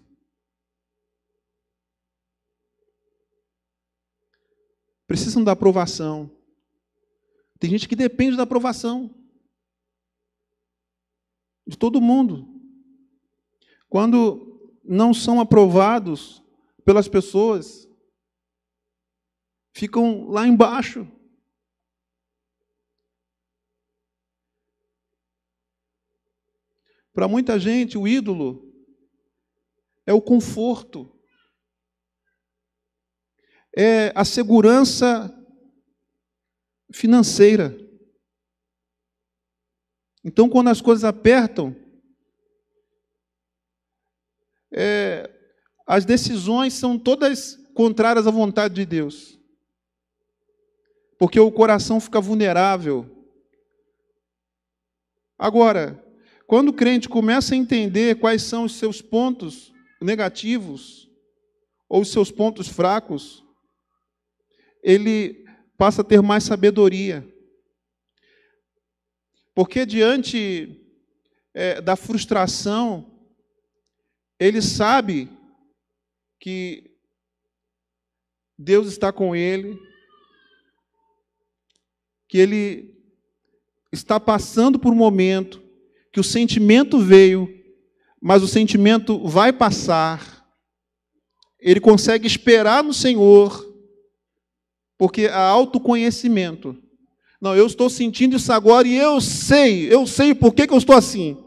Precisam 5.06 5.44
da 5.44 5.52
aprovação. 5.52 6.36
Tem 7.60 7.70
gente 7.70 7.88
que 7.88 7.96
depende 7.96 8.36
da 8.36 8.42
aprovação 8.42 9.14
de 11.68 11.78
todo 11.78 12.02
mundo. 12.02 12.60
Quando 13.88 14.74
não 14.84 15.14
são 15.14 15.40
aprovados 15.40 16.44
pelas 16.84 17.08
pessoas, 17.08 17.88
ficam 19.80 20.28
lá 20.30 20.46
embaixo. 20.46 21.10
Para 27.14 27.30
muita 27.30 27.58
gente, 27.58 27.98
o 27.98 28.06
ídolo 28.06 28.74
é 30.06 30.12
o 30.14 30.22
conforto, 30.22 31.18
é 33.76 34.12
a 34.14 34.26
segurança 34.26 35.34
financeira. 36.94 37.74
Então, 40.26 40.50
quando 40.50 40.68
as 40.68 40.82
coisas 40.82 41.06
apertam, 41.06 41.74
é, 44.74 45.34
as 45.88 46.04
decisões 46.04 46.74
são 46.74 47.00
todas 47.00 47.56
contrárias 47.74 48.28
à 48.28 48.32
vontade 48.32 48.76
de 48.76 48.86
Deus 48.86 49.39
porque 51.20 51.38
o 51.38 51.52
coração 51.52 52.00
fica 52.00 52.22
vulnerável. 52.22 53.06
Agora, 55.38 56.02
quando 56.48 56.70
o 56.70 56.74
crente 56.74 57.10
começa 57.10 57.54
a 57.54 57.58
entender 57.58 58.20
quais 58.20 58.42
são 58.42 58.64
os 58.64 58.76
seus 58.76 59.02
pontos 59.02 59.74
negativos 60.02 61.10
ou 61.90 62.02
os 62.02 62.12
seus 62.12 62.32
pontos 62.32 62.70
fracos, 62.70 63.44
ele 64.82 65.46
passa 65.78 66.02
a 66.02 66.06
ter 66.06 66.22
mais 66.22 66.46
sabedoria. 66.46 67.28
Porque 69.54 69.86
diante 69.86 70.82
é, 71.54 71.82
da 71.82 71.98
frustração, 71.98 73.28
ele 74.40 74.62
sabe 74.62 75.30
que 76.40 76.98
Deus 78.58 78.88
está 78.88 79.12
com 79.12 79.36
ele, 79.36 79.89
que 82.30 82.38
ele 82.38 82.96
está 83.92 84.20
passando 84.20 84.78
por 84.78 84.94
um 84.94 84.96
momento 84.96 85.62
que 86.14 86.20
o 86.20 86.24
sentimento 86.24 87.00
veio, 87.00 87.50
mas 88.22 88.44
o 88.44 88.48
sentimento 88.48 89.28
vai 89.28 89.52
passar. 89.52 90.46
Ele 91.60 91.80
consegue 91.80 92.28
esperar 92.28 92.84
no 92.84 92.94
Senhor, 92.94 93.68
porque 94.98 95.26
há 95.26 95.42
autoconhecimento. 95.42 96.78
Não, 97.42 97.56
eu 97.56 97.66
estou 97.66 97.90
sentindo 97.90 98.36
isso 98.36 98.54
agora 98.54 98.88
e 98.88 98.96
eu 98.96 99.20
sei, 99.20 99.92
eu 99.92 100.06
sei 100.06 100.36
por 100.36 100.54
que, 100.54 100.68
que 100.68 100.74
eu 100.74 100.78
estou 100.78 100.96
assim. 100.96 101.38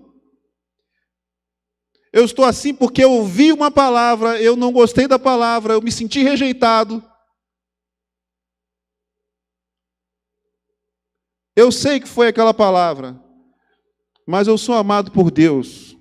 Eu 2.12 2.24
estou 2.24 2.44
assim 2.44 2.74
porque 2.74 3.04
eu 3.04 3.12
ouvi 3.12 3.52
uma 3.52 3.70
palavra, 3.70 4.40
eu 4.40 4.56
não 4.56 4.72
gostei 4.72 5.06
da 5.06 5.18
palavra, 5.18 5.74
eu 5.74 5.82
me 5.82 5.92
senti 5.92 6.22
rejeitado. 6.22 7.02
Eu 11.54 11.70
sei 11.70 12.00
que 12.00 12.08
foi 12.08 12.28
aquela 12.28 12.54
palavra, 12.54 13.20
mas 14.26 14.48
eu 14.48 14.56
sou 14.56 14.74
amado 14.74 15.12
por 15.12 15.30
Deus. 15.30 15.96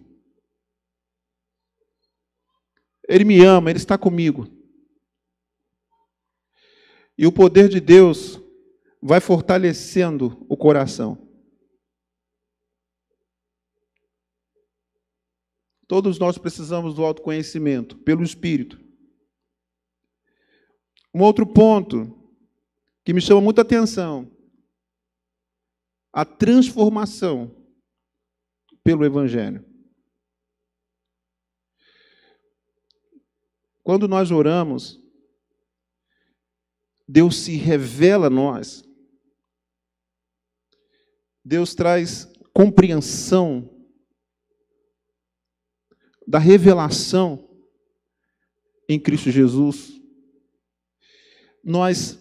Ele 3.07 3.25
me 3.25 3.43
ama, 3.43 3.69
Ele 3.69 3.77
está 3.77 3.97
comigo. 3.97 4.47
E 7.17 7.27
o 7.27 7.31
poder 7.31 7.67
de 7.67 7.81
Deus 7.81 8.39
vai 9.01 9.19
fortalecendo 9.19 10.45
o 10.47 10.55
coração. 10.55 11.17
Todos 15.85 16.17
nós 16.17 16.37
precisamos 16.37 16.95
do 16.95 17.03
autoconhecimento, 17.03 17.97
pelo 17.97 18.23
Espírito. 18.23 18.79
Um 21.13 21.21
outro 21.21 21.45
ponto 21.45 22.17
que 23.03 23.13
me 23.13 23.19
chama 23.19 23.41
muita 23.41 23.63
atenção 23.63 24.31
a 26.13 26.25
transformação 26.25 27.55
pelo 28.83 29.05
Evangelho. 29.05 29.65
Quando 33.83 34.07
nós 34.07 34.31
oramos, 34.31 35.01
Deus 37.07 37.37
se 37.37 37.55
revela 37.55 38.27
a 38.27 38.29
nós. 38.29 38.83
Deus 41.43 41.73
traz 41.73 42.31
compreensão 42.53 43.69
da 46.27 46.37
revelação 46.39 47.49
em 48.87 48.99
Cristo 48.99 49.31
Jesus. 49.31 49.99
Nós 51.63 52.19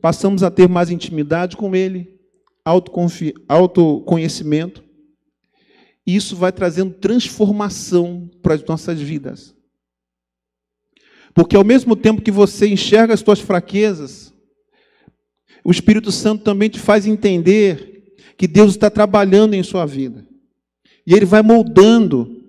passamos 0.00 0.42
a 0.42 0.50
ter 0.50 0.68
mais 0.68 0.90
intimidade 0.90 1.56
com 1.56 1.74
Ele 1.74 2.13
autoconhecimento, 2.64 4.82
e 6.06 6.16
isso 6.16 6.36
vai 6.36 6.52
trazendo 6.52 6.94
transformação 6.94 8.30
para 8.42 8.54
as 8.54 8.64
nossas 8.64 9.00
vidas. 9.00 9.54
Porque 11.34 11.56
ao 11.56 11.64
mesmo 11.64 11.96
tempo 11.96 12.22
que 12.22 12.30
você 12.30 12.68
enxerga 12.68 13.14
as 13.14 13.20
suas 13.20 13.40
fraquezas, 13.40 14.32
o 15.64 15.70
Espírito 15.70 16.12
Santo 16.12 16.44
também 16.44 16.68
te 16.68 16.78
faz 16.78 17.06
entender 17.06 18.14
que 18.36 18.46
Deus 18.46 18.72
está 18.72 18.90
trabalhando 18.90 19.54
em 19.54 19.62
sua 19.62 19.86
vida. 19.86 20.26
E 21.06 21.14
Ele 21.14 21.24
vai 21.24 21.42
moldando 21.42 22.42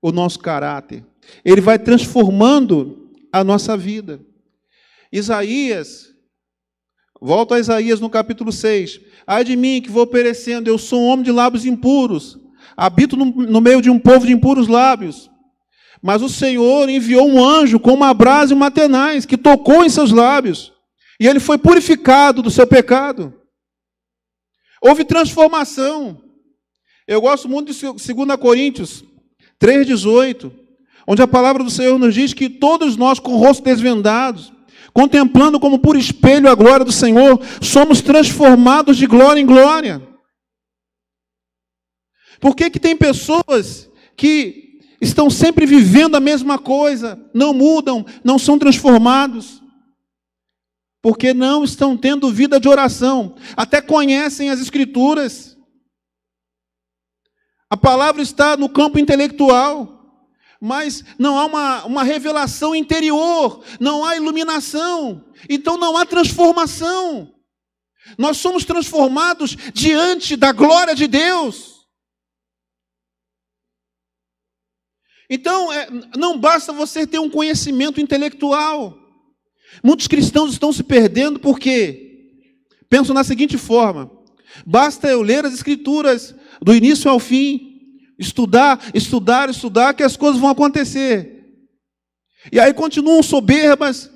o 0.00 0.10
nosso 0.10 0.38
caráter. 0.38 1.04
Ele 1.44 1.60
vai 1.60 1.78
transformando 1.78 3.10
a 3.32 3.44
nossa 3.44 3.76
vida. 3.76 4.20
Isaías, 5.10 6.11
Volto 7.24 7.54
a 7.54 7.60
Isaías 7.60 8.00
no 8.00 8.10
capítulo 8.10 8.50
6. 8.50 9.00
Ai 9.24 9.44
de 9.44 9.54
mim 9.54 9.80
que 9.80 9.88
vou 9.88 10.04
perecendo, 10.08 10.68
eu 10.68 10.76
sou 10.76 11.00
um 11.00 11.06
homem 11.06 11.24
de 11.24 11.30
lábios 11.30 11.64
impuros, 11.64 12.36
habito 12.76 13.16
no, 13.16 13.26
no 13.26 13.60
meio 13.60 13.80
de 13.80 13.88
um 13.88 13.96
povo 13.96 14.26
de 14.26 14.32
impuros 14.32 14.66
lábios. 14.66 15.30
Mas 16.02 16.20
o 16.20 16.28
Senhor 16.28 16.88
enviou 16.88 17.28
um 17.28 17.40
anjo 17.40 17.78
com 17.78 17.94
uma 17.94 18.12
brasa 18.12 18.52
e 18.52 18.56
uma 18.56 18.72
tenaz, 18.72 19.24
que 19.24 19.38
tocou 19.38 19.84
em 19.84 19.88
seus 19.88 20.10
lábios, 20.10 20.72
e 21.20 21.28
ele 21.28 21.38
foi 21.38 21.56
purificado 21.58 22.42
do 22.42 22.50
seu 22.50 22.66
pecado. 22.66 23.32
Houve 24.82 25.04
transformação. 25.04 26.20
Eu 27.06 27.20
gosto 27.20 27.48
muito 27.48 27.72
de 27.72 27.80
2 27.80 28.36
Coríntios 28.40 29.04
3,18, 29.60 30.50
onde 31.06 31.22
a 31.22 31.28
palavra 31.28 31.62
do 31.62 31.70
Senhor 31.70 31.96
nos 32.00 32.14
diz 32.14 32.34
que 32.34 32.50
todos 32.50 32.96
nós, 32.96 33.20
com 33.20 33.34
o 33.34 33.38
rosto 33.38 33.62
desvendados, 33.62 34.52
contemplando 34.92 35.58
como 35.58 35.78
por 35.78 35.96
espelho 35.96 36.50
a 36.50 36.54
glória 36.54 36.84
do 36.84 36.92
Senhor, 36.92 37.40
somos 37.60 38.00
transformados 38.00 38.96
de 38.96 39.06
glória 39.06 39.40
em 39.40 39.46
glória. 39.46 40.06
Por 42.40 42.56
que, 42.56 42.70
que 42.70 42.80
tem 42.80 42.96
pessoas 42.96 43.88
que 44.16 44.80
estão 45.00 45.30
sempre 45.30 45.64
vivendo 45.64 46.16
a 46.16 46.20
mesma 46.20 46.58
coisa, 46.58 47.18
não 47.32 47.54
mudam, 47.54 48.04
não 48.22 48.38
são 48.38 48.58
transformados? 48.58 49.62
Porque 51.00 51.32
não 51.32 51.64
estão 51.64 51.96
tendo 51.96 52.32
vida 52.32 52.60
de 52.60 52.68
oração, 52.68 53.34
até 53.56 53.80
conhecem 53.80 54.50
as 54.50 54.60
Escrituras. 54.60 55.56
A 57.70 57.76
palavra 57.76 58.22
está 58.22 58.56
no 58.56 58.68
campo 58.68 58.98
intelectual, 58.98 59.91
mas 60.64 61.02
não 61.18 61.36
há 61.36 61.44
uma, 61.44 61.84
uma 61.86 62.04
revelação 62.04 62.72
interior, 62.72 63.64
não 63.80 64.04
há 64.04 64.14
iluminação, 64.14 65.24
então 65.48 65.76
não 65.76 65.96
há 65.96 66.06
transformação. 66.06 67.34
Nós 68.16 68.36
somos 68.36 68.64
transformados 68.64 69.56
diante 69.74 70.36
da 70.36 70.52
glória 70.52 70.94
de 70.94 71.08
Deus. 71.08 71.84
Então, 75.28 75.72
é, 75.72 75.88
não 76.16 76.38
basta 76.38 76.72
você 76.72 77.08
ter 77.08 77.18
um 77.18 77.30
conhecimento 77.30 78.00
intelectual. 78.00 78.96
Muitos 79.82 80.06
cristãos 80.06 80.52
estão 80.52 80.72
se 80.72 80.84
perdendo 80.84 81.40
porque 81.40 82.38
pensam 82.88 83.14
na 83.14 83.24
seguinte 83.24 83.58
forma: 83.58 84.08
basta 84.64 85.08
eu 85.08 85.22
ler 85.22 85.44
as 85.44 85.54
Escrituras 85.54 86.32
do 86.60 86.72
início 86.72 87.10
ao 87.10 87.18
fim, 87.18 87.71
Estudar, 88.22 88.80
estudar, 88.94 89.50
estudar, 89.50 89.94
que 89.94 90.02
as 90.02 90.16
coisas 90.16 90.40
vão 90.40 90.48
acontecer. 90.48 91.42
E 92.50 92.58
aí 92.58 92.72
continuam 92.72 93.22
soberbas, 93.22 94.10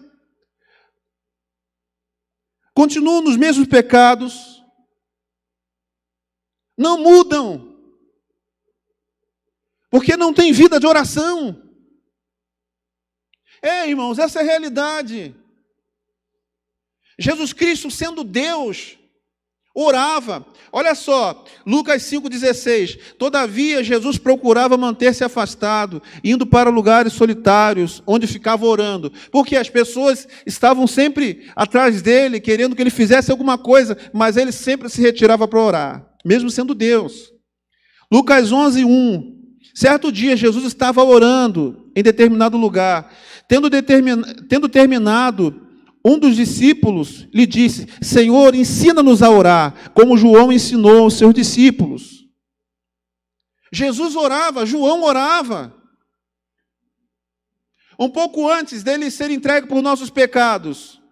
continuam 2.73 3.23
nos 3.23 3.37
mesmos 3.37 3.67
pecados, 3.69 4.65
não 6.77 7.03
mudam, 7.03 7.77
porque 9.91 10.17
não 10.17 10.33
tem 10.33 10.53
vida 10.53 10.79
de 10.79 10.87
oração. 10.87 11.63
É, 13.61 13.89
irmãos, 13.89 14.19
essa 14.19 14.39
é 14.39 14.43
a 14.43 14.45
realidade. 14.45 15.35
Jesus 17.19 17.53
Cristo, 17.53 17.91
sendo 17.91 18.23
Deus, 18.23 18.99
orava. 19.77 20.47
Olha 20.73 20.95
só, 20.95 21.45
Lucas 21.67 22.03
5,16. 22.05 22.99
Todavia, 23.19 23.85
Jesus 23.85 24.17
procurava 24.17 24.77
manter-se 24.79 25.23
afastado, 25.23 26.03
indo 26.25 26.47
para 26.47 26.71
lugares 26.71 27.13
solitários, 27.13 28.03
onde 28.07 28.27
ficava 28.27 28.65
orando, 28.65 29.13
porque 29.31 29.55
as 29.55 29.69
pessoas 29.69 30.27
estavam 30.47 30.87
sempre 30.87 31.51
atrás 31.55 32.01
dele, 32.01 32.41
querendo 32.41 32.75
que 32.75 32.83
ele 32.83 32.91
fizesse 32.91 33.31
alguma 33.31 33.59
coisa, 33.59 33.97
mas 34.13 34.37
ele 34.37 34.51
sempre 34.51 34.89
se 34.89 35.03
retirava 35.03 35.47
para 35.47 35.61
orar, 35.61 36.07
mesmo 36.25 36.51
sendo 36.51 36.75
Deus. 36.75 37.31
Lucas 38.11 38.51
11:1. 38.51 39.35
Certo 39.75 40.11
dia, 40.11 40.35
Jesus 40.37 40.65
estava 40.65 41.05
orando 41.05 41.91
em 41.95 42.03
determinado 42.03 42.57
lugar, 42.57 43.13
tendo, 43.47 43.69
determin... 43.69 44.23
tendo 44.49 44.71
terminado 44.71 45.66
um 46.09 46.21
dos 46.21 46.37
discípulos 46.37 47.27
lhe 47.35 47.45
disse: 47.45 47.89
Senhor, 48.01 48.55
ensina-nos 48.55 49.25
a 49.25 49.29
orar, 49.29 49.91
como 49.93 50.17
João 50.17 50.53
ensinou 50.53 51.03
aos 51.03 51.15
seus 51.15 51.35
discípulos. 51.35 52.25
Jesus 53.73 54.15
orava, 54.15 54.65
João 54.65 55.03
orava. 55.03 55.75
Um 57.99 58.09
pouco 58.09 58.49
antes 58.49 58.85
dele 58.85 59.11
ser 59.11 59.33
entregue 59.33 59.67
por 59.67 59.83
nossos 59.83 60.09
pecados, 60.09 61.03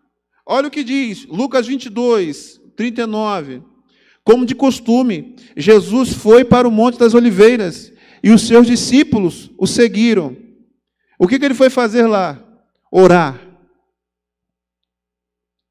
olha 0.47 0.69
o 0.69 0.71
que 0.71 0.85
diz 0.85 1.27
Lucas 1.27 1.67
22, 1.67 2.61
39. 2.77 3.65
Como 4.23 4.47
de 4.47 4.55
costume, 4.55 5.35
Jesus 5.57 6.13
foi 6.13 6.45
para 6.45 6.69
o 6.69 6.71
Monte 6.71 7.01
das 7.01 7.15
Oliveiras 7.15 7.93
e 8.23 8.31
os 8.31 8.47
seus 8.47 8.65
discípulos 8.65 9.51
o 9.59 9.67
seguiram. 9.67 10.37
O 11.19 11.27
que, 11.27 11.37
que 11.37 11.45
ele 11.45 11.53
foi 11.53 11.69
fazer 11.69 12.07
lá? 12.07 12.41
Orar 12.93 13.44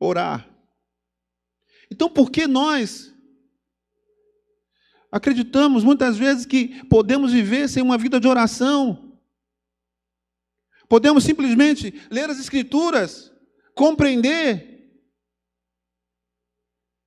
orar. 0.04 0.50
Então, 1.92 2.10
por 2.10 2.32
que 2.32 2.48
nós 2.48 3.13
acreditamos 5.12 5.84
muitas 5.84 6.18
vezes 6.18 6.46
que 6.46 6.84
podemos 6.86 7.32
viver 7.32 7.68
sem 7.70 7.84
uma 7.84 7.98
vida 7.98 8.20
de 8.20 8.28
oração? 8.28 9.20
Podemos 10.89 11.24
simplesmente 11.24 11.94
ler 12.10 12.30
as 12.30 12.39
Escrituras, 12.39 13.32
compreender, 13.76 14.74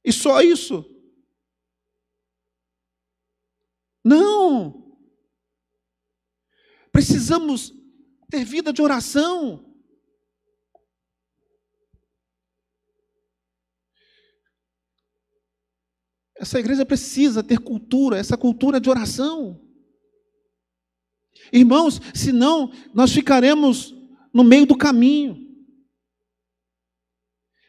e 0.06 0.12
só 0.12 0.40
isso? 0.40 0.84
Não! 4.04 4.96
Precisamos 6.92 7.74
ter 8.30 8.44
vida 8.44 8.72
de 8.72 8.80
oração. 8.80 9.65
Essa 16.38 16.58
igreja 16.58 16.84
precisa 16.84 17.42
ter 17.42 17.58
cultura, 17.58 18.18
essa 18.18 18.36
cultura 18.36 18.78
de 18.78 18.90
oração. 18.90 19.60
Irmãos, 21.52 22.00
senão 22.14 22.70
nós 22.92 23.12
ficaremos 23.12 23.94
no 24.32 24.44
meio 24.44 24.66
do 24.66 24.76
caminho. 24.76 25.46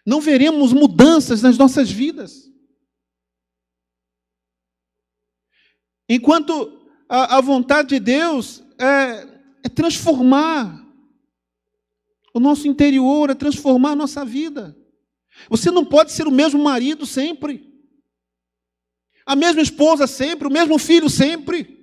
Não 0.05 0.19
veremos 0.19 0.73
mudanças 0.73 1.41
nas 1.41 1.57
nossas 1.57 1.89
vidas. 1.89 2.51
Enquanto 6.09 6.87
a, 7.09 7.37
a 7.37 7.41
vontade 7.41 7.89
de 7.89 7.99
Deus 7.99 8.63
é, 8.79 9.63
é 9.63 9.69
transformar 9.69 10.85
o 12.33 12.39
nosso 12.39 12.67
interior, 12.67 13.29
é 13.29 13.35
transformar 13.35 13.91
a 13.91 13.95
nossa 13.95 14.23
vida. 14.23 14.77
Você 15.49 15.71
não 15.71 15.85
pode 15.85 16.11
ser 16.11 16.27
o 16.27 16.31
mesmo 16.31 16.61
marido 16.63 17.05
sempre 17.05 17.66
a 19.27 19.35
mesma 19.35 19.61
esposa 19.61 20.07
sempre, 20.07 20.47
o 20.47 20.51
mesmo 20.51 20.79
filho 20.79 21.09
sempre. 21.09 21.75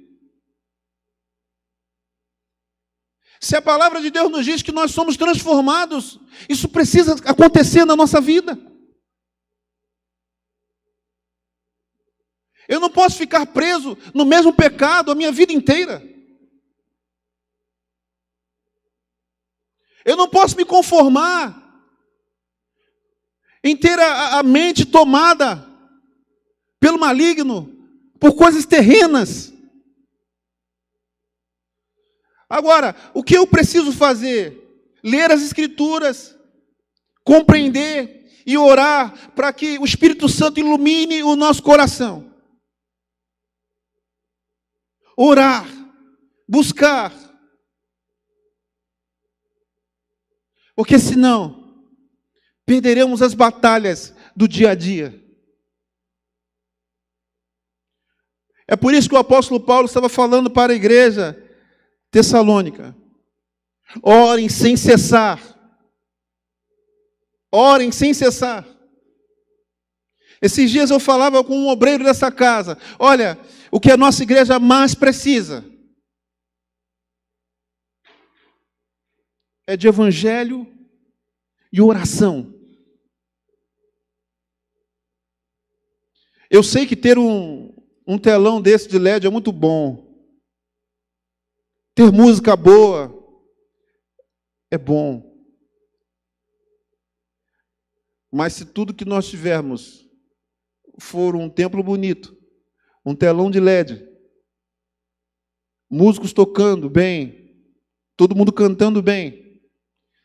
Se 3.38 3.54
a 3.54 3.61
palavra 3.61 4.00
de 4.00 4.09
Deus 4.09 4.33
nos 4.33 4.46
diz 4.46 4.62
que 4.62 4.72
nós 4.72 4.92
somos 4.92 5.18
transformados, 5.18 6.18
isso 6.48 6.70
precisa 6.70 7.14
acontecer 7.26 7.85
na 7.85 7.94
nossa 7.94 8.18
vida. 8.18 8.59
Eu 12.66 12.80
não 12.80 12.88
posso 12.88 13.18
ficar 13.18 13.44
preso 13.44 13.98
no 14.14 14.24
mesmo 14.24 14.50
pecado 14.50 15.12
a 15.12 15.14
minha 15.14 15.30
vida 15.30 15.52
inteira. 15.52 16.02
Eu 20.02 20.16
não 20.16 20.30
posso 20.30 20.57
me 20.57 20.64
conformar 20.64 21.62
em 23.62 23.76
ter 23.76 23.98
a, 23.98 24.38
a 24.38 24.42
mente 24.42 24.87
tomada 24.87 25.73
pelo 26.85 26.99
maligno, 26.99 27.75
por 28.20 28.37
coisas 28.37 28.66
terrenas. 28.66 29.51
Agora, 32.47 32.94
o 33.14 33.25
que 33.25 33.38
eu 33.38 33.47
preciso 33.47 33.90
fazer? 33.90 34.92
Ler 35.03 35.31
as 35.31 35.40
Escrituras, 35.40 36.38
compreender 37.25 38.31
e 38.44 38.59
orar 38.59 39.33
para 39.33 39.51
que 39.51 39.79
o 39.79 39.87
Espírito 39.87 40.29
Santo 40.29 40.61
ilumine 40.61 41.23
o 41.23 41.35
nosso 41.35 41.62
coração. 41.62 42.31
Orar, 45.16 45.66
buscar. 46.47 47.14
Porque 50.77 50.99
senão, 50.99 51.83
perderemos 52.66 53.23
as 53.23 53.33
batalhas 53.33 54.14
do 54.37 54.47
dia 54.47 54.73
a 54.73 54.75
dia. 54.75 55.23
É 58.66 58.77
por 58.77 58.94
isso 58.94 59.09
que 59.09 59.14
o 59.14 59.18
apóstolo 59.18 59.61
Paulo 59.61 59.87
estava 59.87 60.09
falando 60.09 60.50
para 60.50 60.72
a 60.72 60.77
igreja 60.77 61.40
tessalônica: 62.11 62.96
orem 64.03 64.48
sem 64.48 64.77
cessar. 64.77 65.40
Orem 67.53 67.92
sem 67.92 68.12
cessar. 68.12 68.66
Esses 70.40 70.70
dias 70.70 70.90
eu 70.90 70.98
falava 70.98 71.42
com 71.44 71.57
um 71.57 71.68
obreiro 71.68 72.05
dessa 72.05 72.31
casa: 72.31 72.79
olha, 72.98 73.38
o 73.70 73.81
que 73.81 73.90
a 73.90 73.96
nossa 73.96 74.22
igreja 74.22 74.59
mais 74.59 74.94
precisa 74.94 75.64
é 79.66 79.77
de 79.77 79.88
evangelho 79.88 80.66
e 81.72 81.81
oração. 81.81 82.53
Eu 86.50 86.62
sei 86.62 86.87
que 86.87 86.94
ter 86.94 87.18
um, 87.18 87.73
um 88.06 88.18
telão 88.18 88.60
desse 88.60 88.88
de 88.88 88.98
LED 88.98 89.26
é 89.26 89.30
muito 89.30 89.50
bom. 89.50 90.04
Ter 91.94 92.10
música 92.12 92.56
boa 92.56 93.12
é 94.70 94.76
bom. 94.76 95.32
Mas 98.30 98.54
se 98.54 98.64
tudo 98.64 98.94
que 98.94 99.04
nós 99.04 99.28
tivermos 99.28 100.04
for 100.98 101.36
um 101.36 101.48
templo 101.48 101.82
bonito, 101.82 102.36
um 103.06 103.14
telão 103.14 103.50
de 103.50 103.60
LED, 103.60 104.04
músicos 105.88 106.32
tocando 106.32 106.90
bem, 106.90 107.64
todo 108.16 108.34
mundo 108.34 108.52
cantando 108.52 109.00
bem, 109.00 109.60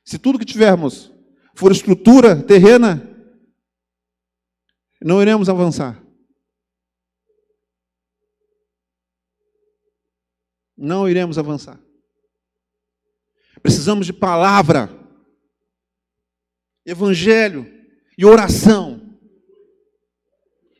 se 0.03 0.17
tudo 0.17 0.39
que 0.39 0.45
tivermos 0.45 1.11
for 1.53 1.71
estrutura 1.71 2.41
terrena, 2.41 3.05
não 4.99 5.21
iremos 5.21 5.49
avançar. 5.49 6.03
Não 10.81 11.09
iremos 11.09 11.37
avançar. 11.37 11.77
Precisamos 13.61 14.05
de 14.05 14.13
palavra, 14.13 14.89
evangelho 16.85 17.69
e 18.17 18.25
oração. 18.25 19.05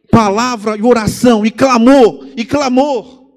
Palavra 0.09 0.77
e 0.77 0.81
oração, 0.81 1.45
e 1.45 1.51
clamor, 1.51 2.27
e 2.38 2.45
clamor. 2.45 3.29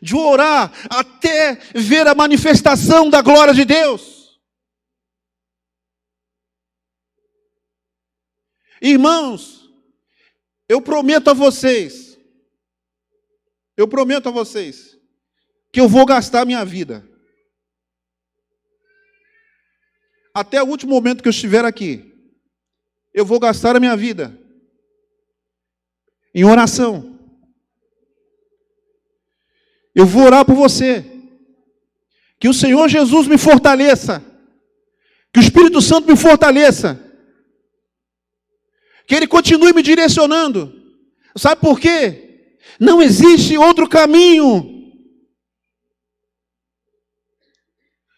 De 0.00 0.14
orar 0.14 0.72
até 0.88 1.56
ver 1.74 2.06
a 2.06 2.14
manifestação 2.14 3.10
da 3.10 3.20
glória 3.20 3.52
de 3.52 3.64
Deus. 3.64 4.40
Irmãos, 8.80 9.68
eu 10.68 10.80
prometo 10.80 11.28
a 11.28 11.34
vocês, 11.34 12.01
eu 13.76 13.88
prometo 13.88 14.28
a 14.28 14.32
vocês, 14.32 14.96
que 15.72 15.80
eu 15.80 15.88
vou 15.88 16.04
gastar 16.04 16.44
minha 16.44 16.64
vida 16.64 17.08
até 20.34 20.62
o 20.62 20.66
último 20.66 20.92
momento 20.92 21.22
que 21.22 21.28
eu 21.28 21.32
estiver 21.32 21.64
aqui, 21.64 22.10
eu 23.12 23.24
vou 23.24 23.38
gastar 23.38 23.76
a 23.76 23.80
minha 23.80 23.96
vida 23.96 24.38
em 26.34 26.44
oração. 26.44 27.18
Eu 29.94 30.06
vou 30.06 30.22
orar 30.22 30.44
por 30.44 30.54
você. 30.54 31.04
Que 32.40 32.48
o 32.48 32.54
Senhor 32.54 32.88
Jesus 32.88 33.26
me 33.26 33.36
fortaleça. 33.36 34.24
Que 35.30 35.38
o 35.38 35.42
Espírito 35.42 35.82
Santo 35.82 36.08
me 36.08 36.16
fortaleça. 36.16 36.98
Que 39.06 39.14
Ele 39.14 39.26
continue 39.26 39.74
me 39.74 39.82
direcionando. 39.82 40.72
Sabe 41.36 41.60
por 41.60 41.78
quê? 41.78 42.31
Não 42.78 43.02
existe 43.02 43.56
outro 43.56 43.88
caminho. 43.88 44.72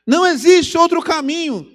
Não 0.07 0.27
existe 0.27 0.77
outro 0.77 1.03
caminho. 1.03 1.71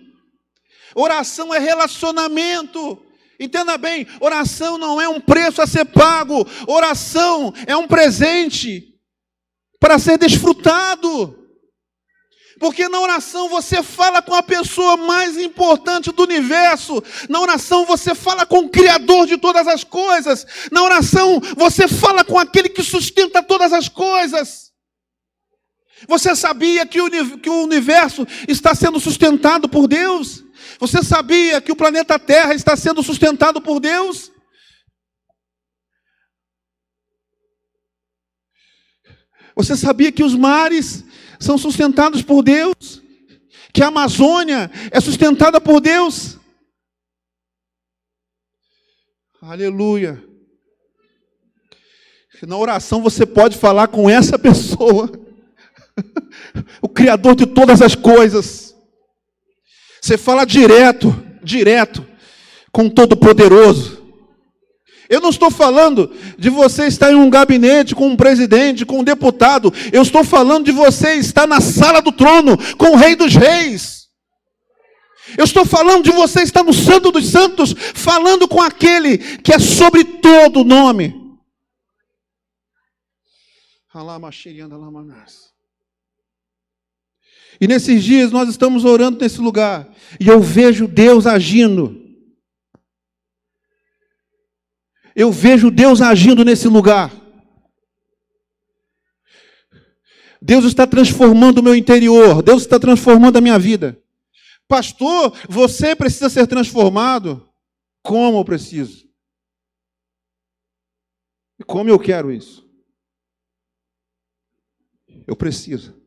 Oração 0.96 1.54
é 1.54 1.60
relacionamento. 1.60 3.04
Entenda 3.40 3.78
bem, 3.78 4.06
oração 4.20 4.78
não 4.78 5.00
é 5.00 5.08
um 5.08 5.22
preço 5.22 5.62
a 5.62 5.68
ser 5.68 5.86
pago, 5.86 6.46
oração 6.68 7.54
é 7.66 7.76
um 7.78 7.88
presente 7.88 9.00
para 9.80 9.98
ser 9.98 10.18
desfrutado. 10.18 11.39
Porque 12.60 12.90
na 12.90 13.00
oração 13.00 13.48
você 13.48 13.82
fala 13.82 14.22
com 14.22 14.36
a 14.36 14.44
pessoa 14.44 14.98
mais 14.98 15.38
importante 15.38 16.12
do 16.12 16.24
universo. 16.24 17.02
Na 17.30 17.40
oração 17.40 17.86
você 17.86 18.14
fala 18.14 18.46
com 18.46 18.60
o 18.60 18.70
Criador 18.70 19.26
de 19.26 19.38
todas 19.38 19.66
as 19.66 19.86
coisas. 19.86 20.46
Na 20.70 20.84
oração 20.84 21.40
você 21.56 21.88
fala 21.88 22.24
com 22.24 22.38
aquele 22.38 22.68
que 22.68 22.84
sustenta 22.84 23.42
todas 23.42 23.72
as 23.72 23.88
coisas. 23.88 24.74
Você 26.08 26.36
sabia 26.36 26.86
que 26.86 27.00
o 27.00 27.64
universo 27.64 28.28
está 28.48 28.76
sendo 28.76 29.00
sustentado 29.00 29.70
por 29.70 29.88
Deus? 29.88 30.44
Você 30.80 31.02
sabia 31.02 31.62
que 31.62 31.72
o 31.72 31.76
planeta 31.76 32.20
Terra 32.20 32.54
está 32.54 32.76
sendo 32.76 33.02
sustentado 33.02 33.62
por 33.62 33.80
Deus? 33.80 34.32
Você 39.56 39.76
sabia 39.76 40.12
que 40.12 40.24
os 40.24 40.36
mares 40.36 41.04
são 41.40 41.58
sustentados 41.58 42.22
por 42.22 42.44
Deus? 42.44 43.02
Que 43.74 43.84
a 43.84 43.88
Amazônia 43.88 44.70
é 44.92 45.00
sustentada 45.00 45.62
por 45.62 45.80
Deus? 45.80 46.38
Aleluia. 49.42 50.24
Na 52.44 52.58
oração 52.58 53.02
você 53.02 53.26
pode 53.26 53.58
falar 53.58 53.88
com 53.88 54.10
essa 54.10 54.40
pessoa, 54.40 55.12
o 56.82 56.88
Criador 56.88 57.36
de 57.36 57.46
todas 57.46 57.82
as 57.82 57.96
coisas. 57.96 58.76
Você 60.02 60.18
fala 60.18 60.46
direto, 60.46 61.14
direto, 61.44 62.06
com 62.72 62.90
Todo-Poderoso. 62.90 63.99
Eu 65.10 65.20
não 65.20 65.32
estou 65.32 65.50
falando 65.50 66.16
de 66.38 66.52
você 66.52 66.86
estar 66.86 67.12
em 67.12 67.16
um 67.16 67.32
gabinete 67.32 67.96
com 67.96 68.08
um 68.08 68.16
presidente, 68.16 68.86
com 68.86 69.00
um 69.00 69.04
deputado. 69.04 69.74
Eu 69.92 70.04
estou 70.04 70.24
falando 70.24 70.66
de 70.66 70.72
você 70.72 71.16
estar 71.16 71.48
na 71.48 71.60
sala 71.60 72.00
do 72.00 72.12
trono 72.12 72.56
com 72.78 72.92
o 72.92 72.96
Rei 72.96 73.16
dos 73.16 73.36
Reis. 73.36 74.08
Eu 75.36 75.46
estou 75.46 75.66
falando 75.66 76.04
de 76.04 76.12
você 76.12 76.44
estar 76.44 76.64
no 76.64 76.74
Santo 76.74 77.12
dos 77.12 77.28
Santos, 77.28 77.74
falando 77.96 78.48
com 78.48 78.62
aquele 78.62 79.18
que 79.18 79.52
é 79.52 79.58
sobre 79.58 80.04
todo 80.04 80.64
nome. 80.64 81.16
E 87.60 87.68
nesses 87.68 88.04
dias 88.04 88.32
nós 88.32 88.48
estamos 88.48 88.86
orando 88.86 89.20
nesse 89.20 89.42
lugar. 89.42 89.90
E 90.20 90.28
eu 90.28 90.40
vejo 90.40 90.88
Deus 90.88 91.26
agindo. 91.26 91.99
Eu 95.20 95.34
vejo 95.34 95.70
Deus 95.70 96.00
agindo 96.00 96.46
nesse 96.46 96.70
lugar. 96.70 97.12
Deus 100.42 100.64
está 100.64 100.88
transformando 100.88 101.58
o 101.58 101.62
meu 101.62 101.76
interior. 101.76 102.42
Deus 102.42 102.62
está 102.62 102.80
transformando 102.80 103.36
a 103.36 103.42
minha 103.42 103.60
vida. 103.60 104.02
Pastor, 104.66 105.38
você 105.50 105.94
precisa 105.94 106.30
ser 106.30 106.48
transformado. 106.48 107.46
Como 108.02 108.40
eu 108.40 108.46
preciso? 108.46 109.10
Como 111.68 111.90
eu 111.90 112.00
quero 112.00 112.32
isso? 112.32 112.66
Eu 115.28 115.36
preciso. 115.36 116.02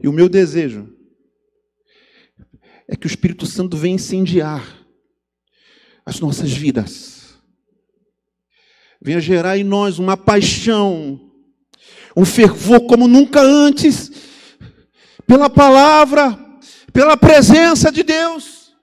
E 0.00 0.08
o 0.08 0.12
meu 0.12 0.28
desejo 0.28 0.92
é 2.88 2.96
que 2.96 3.06
o 3.06 3.12
Espírito 3.12 3.46
Santo 3.46 3.76
venha 3.76 3.94
incendiar 3.94 4.79
as 6.04 6.20
nossas 6.20 6.50
vidas. 6.50 7.38
Venha 9.00 9.20
gerar 9.20 9.56
em 9.56 9.64
nós 9.64 9.98
uma 9.98 10.16
paixão, 10.16 11.32
um 12.16 12.24
fervor 12.24 12.86
como 12.86 13.08
nunca 13.08 13.40
antes, 13.40 14.10
pela 15.26 15.48
palavra, 15.48 16.38
pela 16.92 17.16
presença 17.16 17.90
de 17.90 18.02
Deus. 18.02 18.76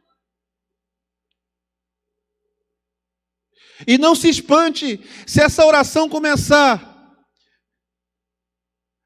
E 3.86 3.98
não 3.98 4.16
se 4.16 4.28
espante 4.28 5.00
se 5.28 5.42
essa 5.42 5.66
oração 5.66 6.10
começar 6.10 6.96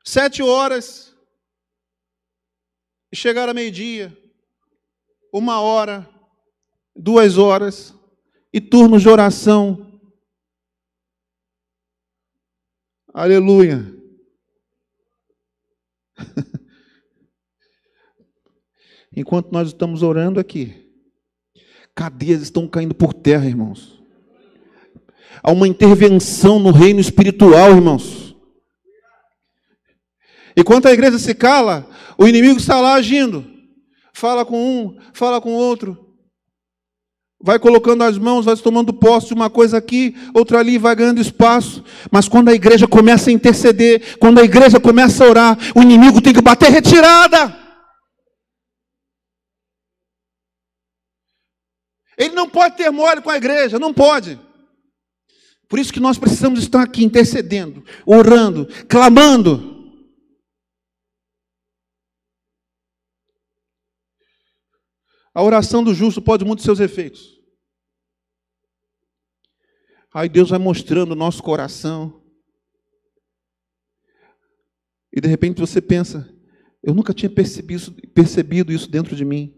sete 0.06 0.42
horas, 0.42 1.12
e 3.12 3.16
chegar 3.16 3.50
a 3.50 3.54
meio-dia, 3.54 4.18
uma 5.34 5.60
hora, 5.60 6.10
duas 6.96 7.38
horas, 7.38 7.94
e 8.54 8.60
turnos 8.60 9.02
de 9.02 9.10
oração. 9.10 9.88
Aleluia. 13.14 13.94
Enquanto 19.16 19.52
nós 19.52 19.68
estamos 19.70 20.04
orando 20.04 20.40
aqui, 20.40 20.90
cadeias 21.94 22.42
estão 22.42 22.68
caindo 22.68 22.96
por 22.96 23.14
terra, 23.14 23.46
irmãos. 23.46 24.02
Há 25.44 25.52
uma 25.52 25.68
intervenção 25.68 26.60
no 26.60 26.72
reino 26.72 27.00
espiritual, 27.00 27.72
irmãos. 27.72 28.36
Enquanto 30.56 30.88
a 30.88 30.92
igreja 30.92 31.18
se 31.18 31.34
cala, 31.34 31.90
o 32.18 32.28
inimigo 32.28 32.60
está 32.60 32.80
lá 32.80 32.94
agindo. 32.96 33.50
fala 34.14 34.46
com 34.46 34.58
um, 34.58 34.98
fala 35.14 35.42
com 35.42 35.54
outro. 35.54 36.11
Vai 37.44 37.58
colocando 37.58 38.04
as 38.04 38.18
mãos, 38.18 38.46
vai 38.46 38.56
tomando 38.56 38.94
posse 38.94 39.28
de 39.28 39.34
uma 39.34 39.50
coisa 39.50 39.78
aqui, 39.78 40.16
outra 40.34 40.60
ali, 40.60 40.78
vai 40.78 40.96
ganhando 40.96 41.20
espaço. 41.20 41.84
Mas 42.12 42.28
quando 42.28 42.50
a 42.50 42.54
igreja 42.54 42.88
começa 42.88 43.30
a 43.30 43.34
interceder, 43.34 44.18
quando 44.20 44.40
a 44.40 44.44
igreja 44.44 44.80
começa 44.80 45.24
a 45.24 45.28
orar, 45.28 45.58
o 45.76 45.82
inimigo 45.82 46.22
tem 46.22 46.34
que 46.34 46.42
bater 46.42 46.70
retirada. 46.70 47.58
Ele 52.18 52.36
não 52.36 52.48
pode 52.48 52.78
ter 52.78 52.92
mole 52.92 53.22
com 53.22 53.32
a 53.32 53.38
igreja, 53.38 53.80
não 53.80 53.92
pode. 53.92 54.40
Por 55.68 55.80
isso 55.80 55.94
que 55.94 56.00
nós 56.00 56.18
precisamos 56.18 56.60
estar 56.60 56.84
aqui 56.84 57.04
intercedendo, 57.04 57.84
orando, 58.06 58.68
clamando. 58.88 59.71
A 65.34 65.42
oração 65.44 65.84
do 65.84 65.94
justo 65.94 66.22
pode 66.22 66.44
muitos 66.44 66.66
seus 66.66 66.80
efeitos. 66.80 67.40
Aí 70.14 70.28
Deus 70.28 70.50
vai 70.50 70.60
mostrando 70.60 71.12
o 71.12 71.16
nosso 71.16 71.42
coração. 71.42 72.22
E 75.14 75.22
de 75.22 75.28
repente 75.28 75.60
você 75.60 75.82
pensa, 75.82 76.30
eu 76.84 76.94
nunca 76.94 77.14
tinha 77.14 77.30
percebido, 77.30 78.72
isso 78.72 78.90
dentro 78.90 79.16
de 79.16 79.24
mim. 79.24 79.58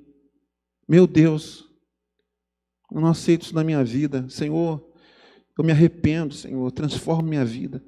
Meu 0.88 1.08
Deus, 1.08 1.68
eu 2.92 3.02
não 3.02 3.08
aceito 3.08 3.44
isso 3.44 3.56
na 3.56 3.64
minha 3.64 3.84
vida. 3.84 4.30
Senhor, 4.30 4.94
eu 5.58 5.64
me 5.64 5.72
arrependo, 5.72 6.34
Senhor, 6.34 6.72
transforma 6.72 7.30
minha 7.30 7.46
vida. 7.46 7.84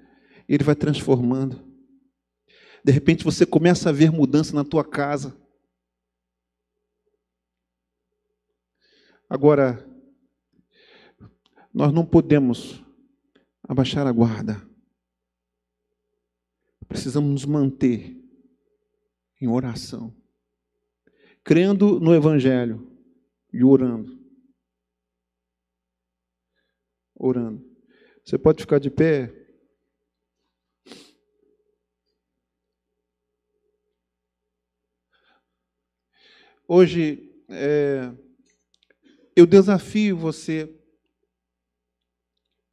Ele 0.47 0.63
vai 0.63 0.75
transformando. 0.75 1.63
De 2.83 2.91
repente 2.91 3.23
você 3.23 3.45
começa 3.45 3.89
a 3.89 3.91
ver 3.91 4.11
mudança 4.11 4.55
na 4.55 4.63
tua 4.63 4.83
casa. 4.83 5.35
Agora, 9.29 9.83
nós 11.73 11.91
não 11.91 12.05
podemos 12.05 12.83
abaixar 13.63 14.05
a 14.05 14.11
guarda. 14.11 14.61
Precisamos 16.87 17.31
nos 17.31 17.45
manter 17.45 18.15
em 19.41 19.47
oração, 19.47 20.15
crendo 21.43 21.99
no 21.99 22.13
Evangelho 22.13 22.95
e 23.51 23.63
orando. 23.63 24.23
Orando. 27.15 27.65
Você 28.23 28.37
pode 28.37 28.61
ficar 28.61 28.79
de 28.79 28.91
pé. 28.91 29.33
Hoje, 36.67 37.43
é, 37.49 38.11
eu 39.35 39.45
desafio 39.45 40.17
você 40.17 40.73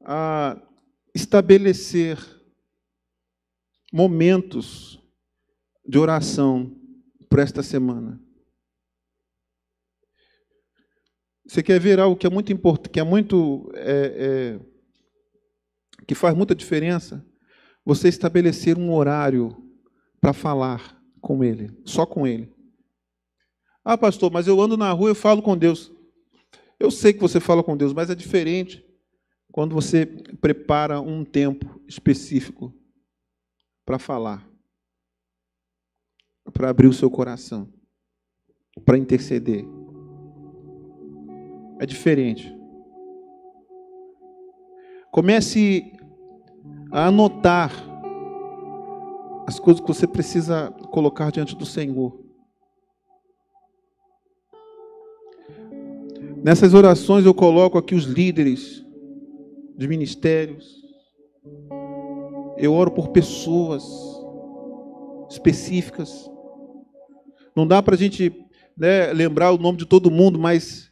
a 0.05 0.61
estabelecer 1.15 2.19
momentos 3.93 5.03
de 5.87 5.99
oração 5.99 6.75
para 7.29 7.43
esta 7.43 7.63
semana. 7.63 8.21
Você 11.45 11.63
quer 11.63 11.81
ver 11.81 11.99
algo 11.99 12.17
que 12.17 12.27
é 12.27 12.31
muito 12.31 12.53
importante, 12.53 12.91
que 12.91 13.01
é 13.01 13.03
muito, 13.03 13.71
é, 13.75 14.59
é, 14.59 16.05
que 16.07 16.15
faz 16.15 16.35
muita 16.35 16.55
diferença? 16.55 17.27
Você 17.85 18.09
estabelecer 18.09 18.79
um 18.79 18.95
horário 18.95 19.57
para 20.21 20.33
falar 20.33 21.03
com 21.21 21.43
Ele, 21.43 21.77
só 21.85 22.07
com 22.07 22.27
Ele. 22.27 22.51
Ah, 23.85 23.99
pastor, 23.99 24.31
mas 24.31 24.47
eu 24.47 24.61
ando 24.61 24.77
na 24.77 24.93
rua 24.93 25.11
e 25.11 25.15
falo 25.15 25.43
com 25.43 25.59
Deus. 25.59 25.93
Eu 26.83 26.91
sei 26.91 27.13
que 27.13 27.21
você 27.21 27.39
fala 27.39 27.63
com 27.63 27.77
Deus, 27.77 27.93
mas 27.93 28.11
é 28.11 28.15
diferente 28.15 28.85
quando 29.53 29.73
você 29.73 30.05
prepara 30.05 31.01
um 31.01 31.25
tempo 31.25 31.81
específico 31.87 32.75
para 33.87 34.01
falar, 34.01 34.45
para 36.53 36.71
abrir 36.71 36.89
o 36.89 36.93
seu 36.93 37.09
coração, 37.09 37.73
para 38.85 38.99
interceder. 38.99 39.65
É 41.79 41.87
diferente. 41.87 42.53
Comece 45.13 45.93
a 46.91 47.07
anotar 47.07 47.71
as 49.47 49.61
coisas 49.61 49.81
que 49.81 49.87
você 49.87 50.09
precisa 50.09 50.73
colocar 50.91 51.31
diante 51.31 51.55
do 51.55 51.65
Senhor. 51.65 52.22
Nessas 56.43 56.75
orações 56.75 57.25
eu 57.25 57.33
coloco 57.33 57.79
aqui 57.79 57.95
os 57.95 58.03
líderes 58.03 58.85
de 59.77 59.87
ministérios. 59.87 60.83
Eu 62.59 62.73
oro 62.75 62.91
por 62.91 63.11
pessoas 63.11 63.85
específicas. 65.31 66.29
Não 67.55 67.65
dá 67.65 67.81
para 67.81 67.95
a 67.95 67.99
gente 67.99 68.45
né, 68.77 69.13
lembrar 69.13 69.53
o 69.53 69.59
nome 69.59 69.79
de 69.79 69.87
todo 69.87 70.11
mundo, 70.11 70.37
mas 70.37 70.91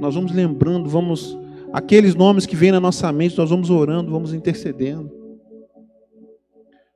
nós 0.00 0.16
vamos 0.16 0.32
lembrando, 0.32 0.88
vamos 0.88 1.38
aqueles 1.72 2.16
nomes 2.16 2.44
que 2.44 2.56
vêm 2.56 2.72
na 2.72 2.80
nossa 2.80 3.12
mente, 3.12 3.38
nós 3.38 3.50
vamos 3.50 3.70
orando, 3.70 4.10
vamos 4.10 4.34
intercedendo, 4.34 5.12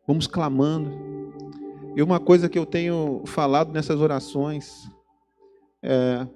vamos 0.05 0.27
clamando. 0.27 0.91
E 1.95 2.03
uma 2.03 2.19
coisa 2.19 2.49
que 2.49 2.59
eu 2.59 2.67
tenho 2.67 3.23
falado 3.27 3.73
nessas 3.73 4.01
orações 4.01 4.91
é 5.81 6.27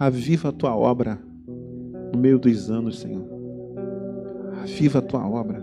Aviva 0.00 0.48
a 0.48 0.52
tua 0.52 0.74
obra 0.74 1.20
no 2.14 2.18
meio 2.18 2.38
dos 2.38 2.70
anos, 2.70 3.00
Senhor. 3.00 3.22
Aviva 4.62 5.00
a 5.00 5.02
tua 5.02 5.28
obra. 5.28 5.62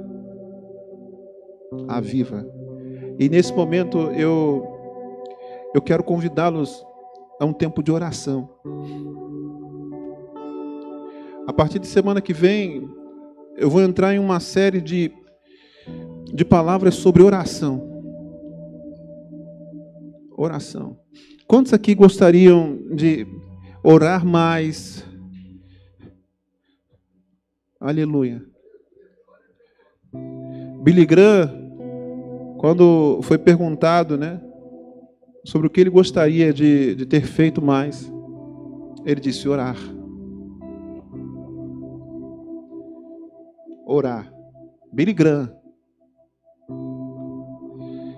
Aviva. 1.87 2.47
E 3.17 3.27
nesse 3.29 3.51
momento 3.51 3.97
eu 4.11 4.63
eu 5.73 5.81
quero 5.81 6.03
convidá-los 6.03 6.85
a 7.39 7.45
um 7.45 7.51
tempo 7.51 7.81
de 7.81 7.91
oração. 7.91 8.47
A 11.47 11.51
partir 11.51 11.79
de 11.79 11.87
semana 11.87 12.21
que 12.21 12.31
vem, 12.31 12.87
eu 13.55 13.71
vou 13.71 13.81
entrar 13.81 14.13
em 14.13 14.19
uma 14.19 14.39
série 14.39 14.79
de, 14.79 15.11
de 16.31 16.45
palavras 16.45 16.93
sobre 16.93 17.23
oração. 17.23 18.03
Oração. 20.37 20.99
Quantos 21.47 21.73
aqui 21.73 21.95
gostariam 21.95 22.77
de 22.93 23.25
orar 23.87 24.25
mais. 24.25 25.05
Aleluia. 27.79 28.43
Billy 30.83 31.05
Graham, 31.05 32.57
quando 32.57 33.21
foi 33.23 33.37
perguntado, 33.37 34.17
né, 34.17 34.41
sobre 35.45 35.67
o 35.67 35.69
que 35.69 35.79
ele 35.79 35.89
gostaria 35.89 36.51
de, 36.53 36.95
de 36.95 37.05
ter 37.05 37.21
feito 37.25 37.61
mais, 37.61 38.11
ele 39.05 39.21
disse 39.21 39.47
orar. 39.47 39.77
Orar. 43.85 44.29
Billy 44.91 45.13
Graham. 45.13 45.49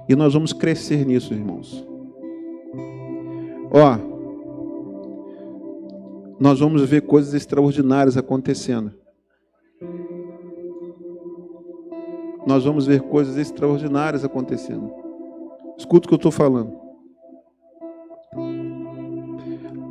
E 0.08 0.16
nós 0.16 0.34
vamos 0.34 0.52
crescer 0.52 1.06
nisso, 1.06 1.32
irmãos. 1.32 1.86
Ó, 3.72 4.09
nós 6.40 6.60
vamos 6.60 6.84
ver 6.84 7.02
coisas 7.02 7.34
extraordinárias 7.34 8.16
acontecendo. 8.16 8.94
Nós 12.48 12.64
vamos 12.64 12.88
ver 12.88 13.02
coisas 13.02 13.38
extraordinárias 13.38 14.24
acontecendo. 14.24 14.92
Escuta 15.78 16.06
o 16.06 16.08
que 16.08 16.14
eu 16.14 16.18
estou 16.18 16.32
falando. 16.32 16.80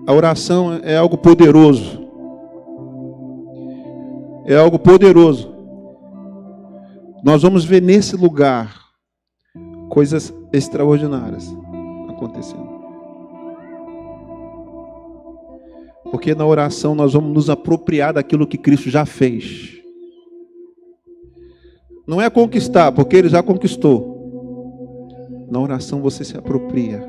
A 0.07 0.13
oração 0.13 0.73
é 0.83 0.97
algo 0.97 1.19
poderoso. 1.19 2.09
É 4.47 4.57
algo 4.57 4.79
poderoso. 4.79 5.55
Nós 7.23 7.43
vamos 7.43 7.65
ver 7.65 7.83
nesse 7.83 8.17
lugar 8.17 8.75
coisas 9.91 10.33
extraordinárias 10.53 11.58
Porque 16.19 16.35
na 16.35 16.45
oração 16.45 16.97
nós 16.97 17.13
vamos 17.13 17.33
nos 17.33 17.49
apropriar 17.49 18.13
daquilo 18.13 18.45
que 18.45 18.59
Cristo 18.59 18.91
já 18.91 19.07
fez. 19.07 19.81
Não 22.09 22.21
é 22.21 22.29
conquistar, 22.29 22.91
porque 22.91 23.15
Ele 23.15 23.29
já 23.29 23.41
conquistou. 23.41 25.07
Na 25.49 25.61
oração 25.61 26.03
você 26.03 26.25
se 26.25 26.37
apropria. 26.37 27.01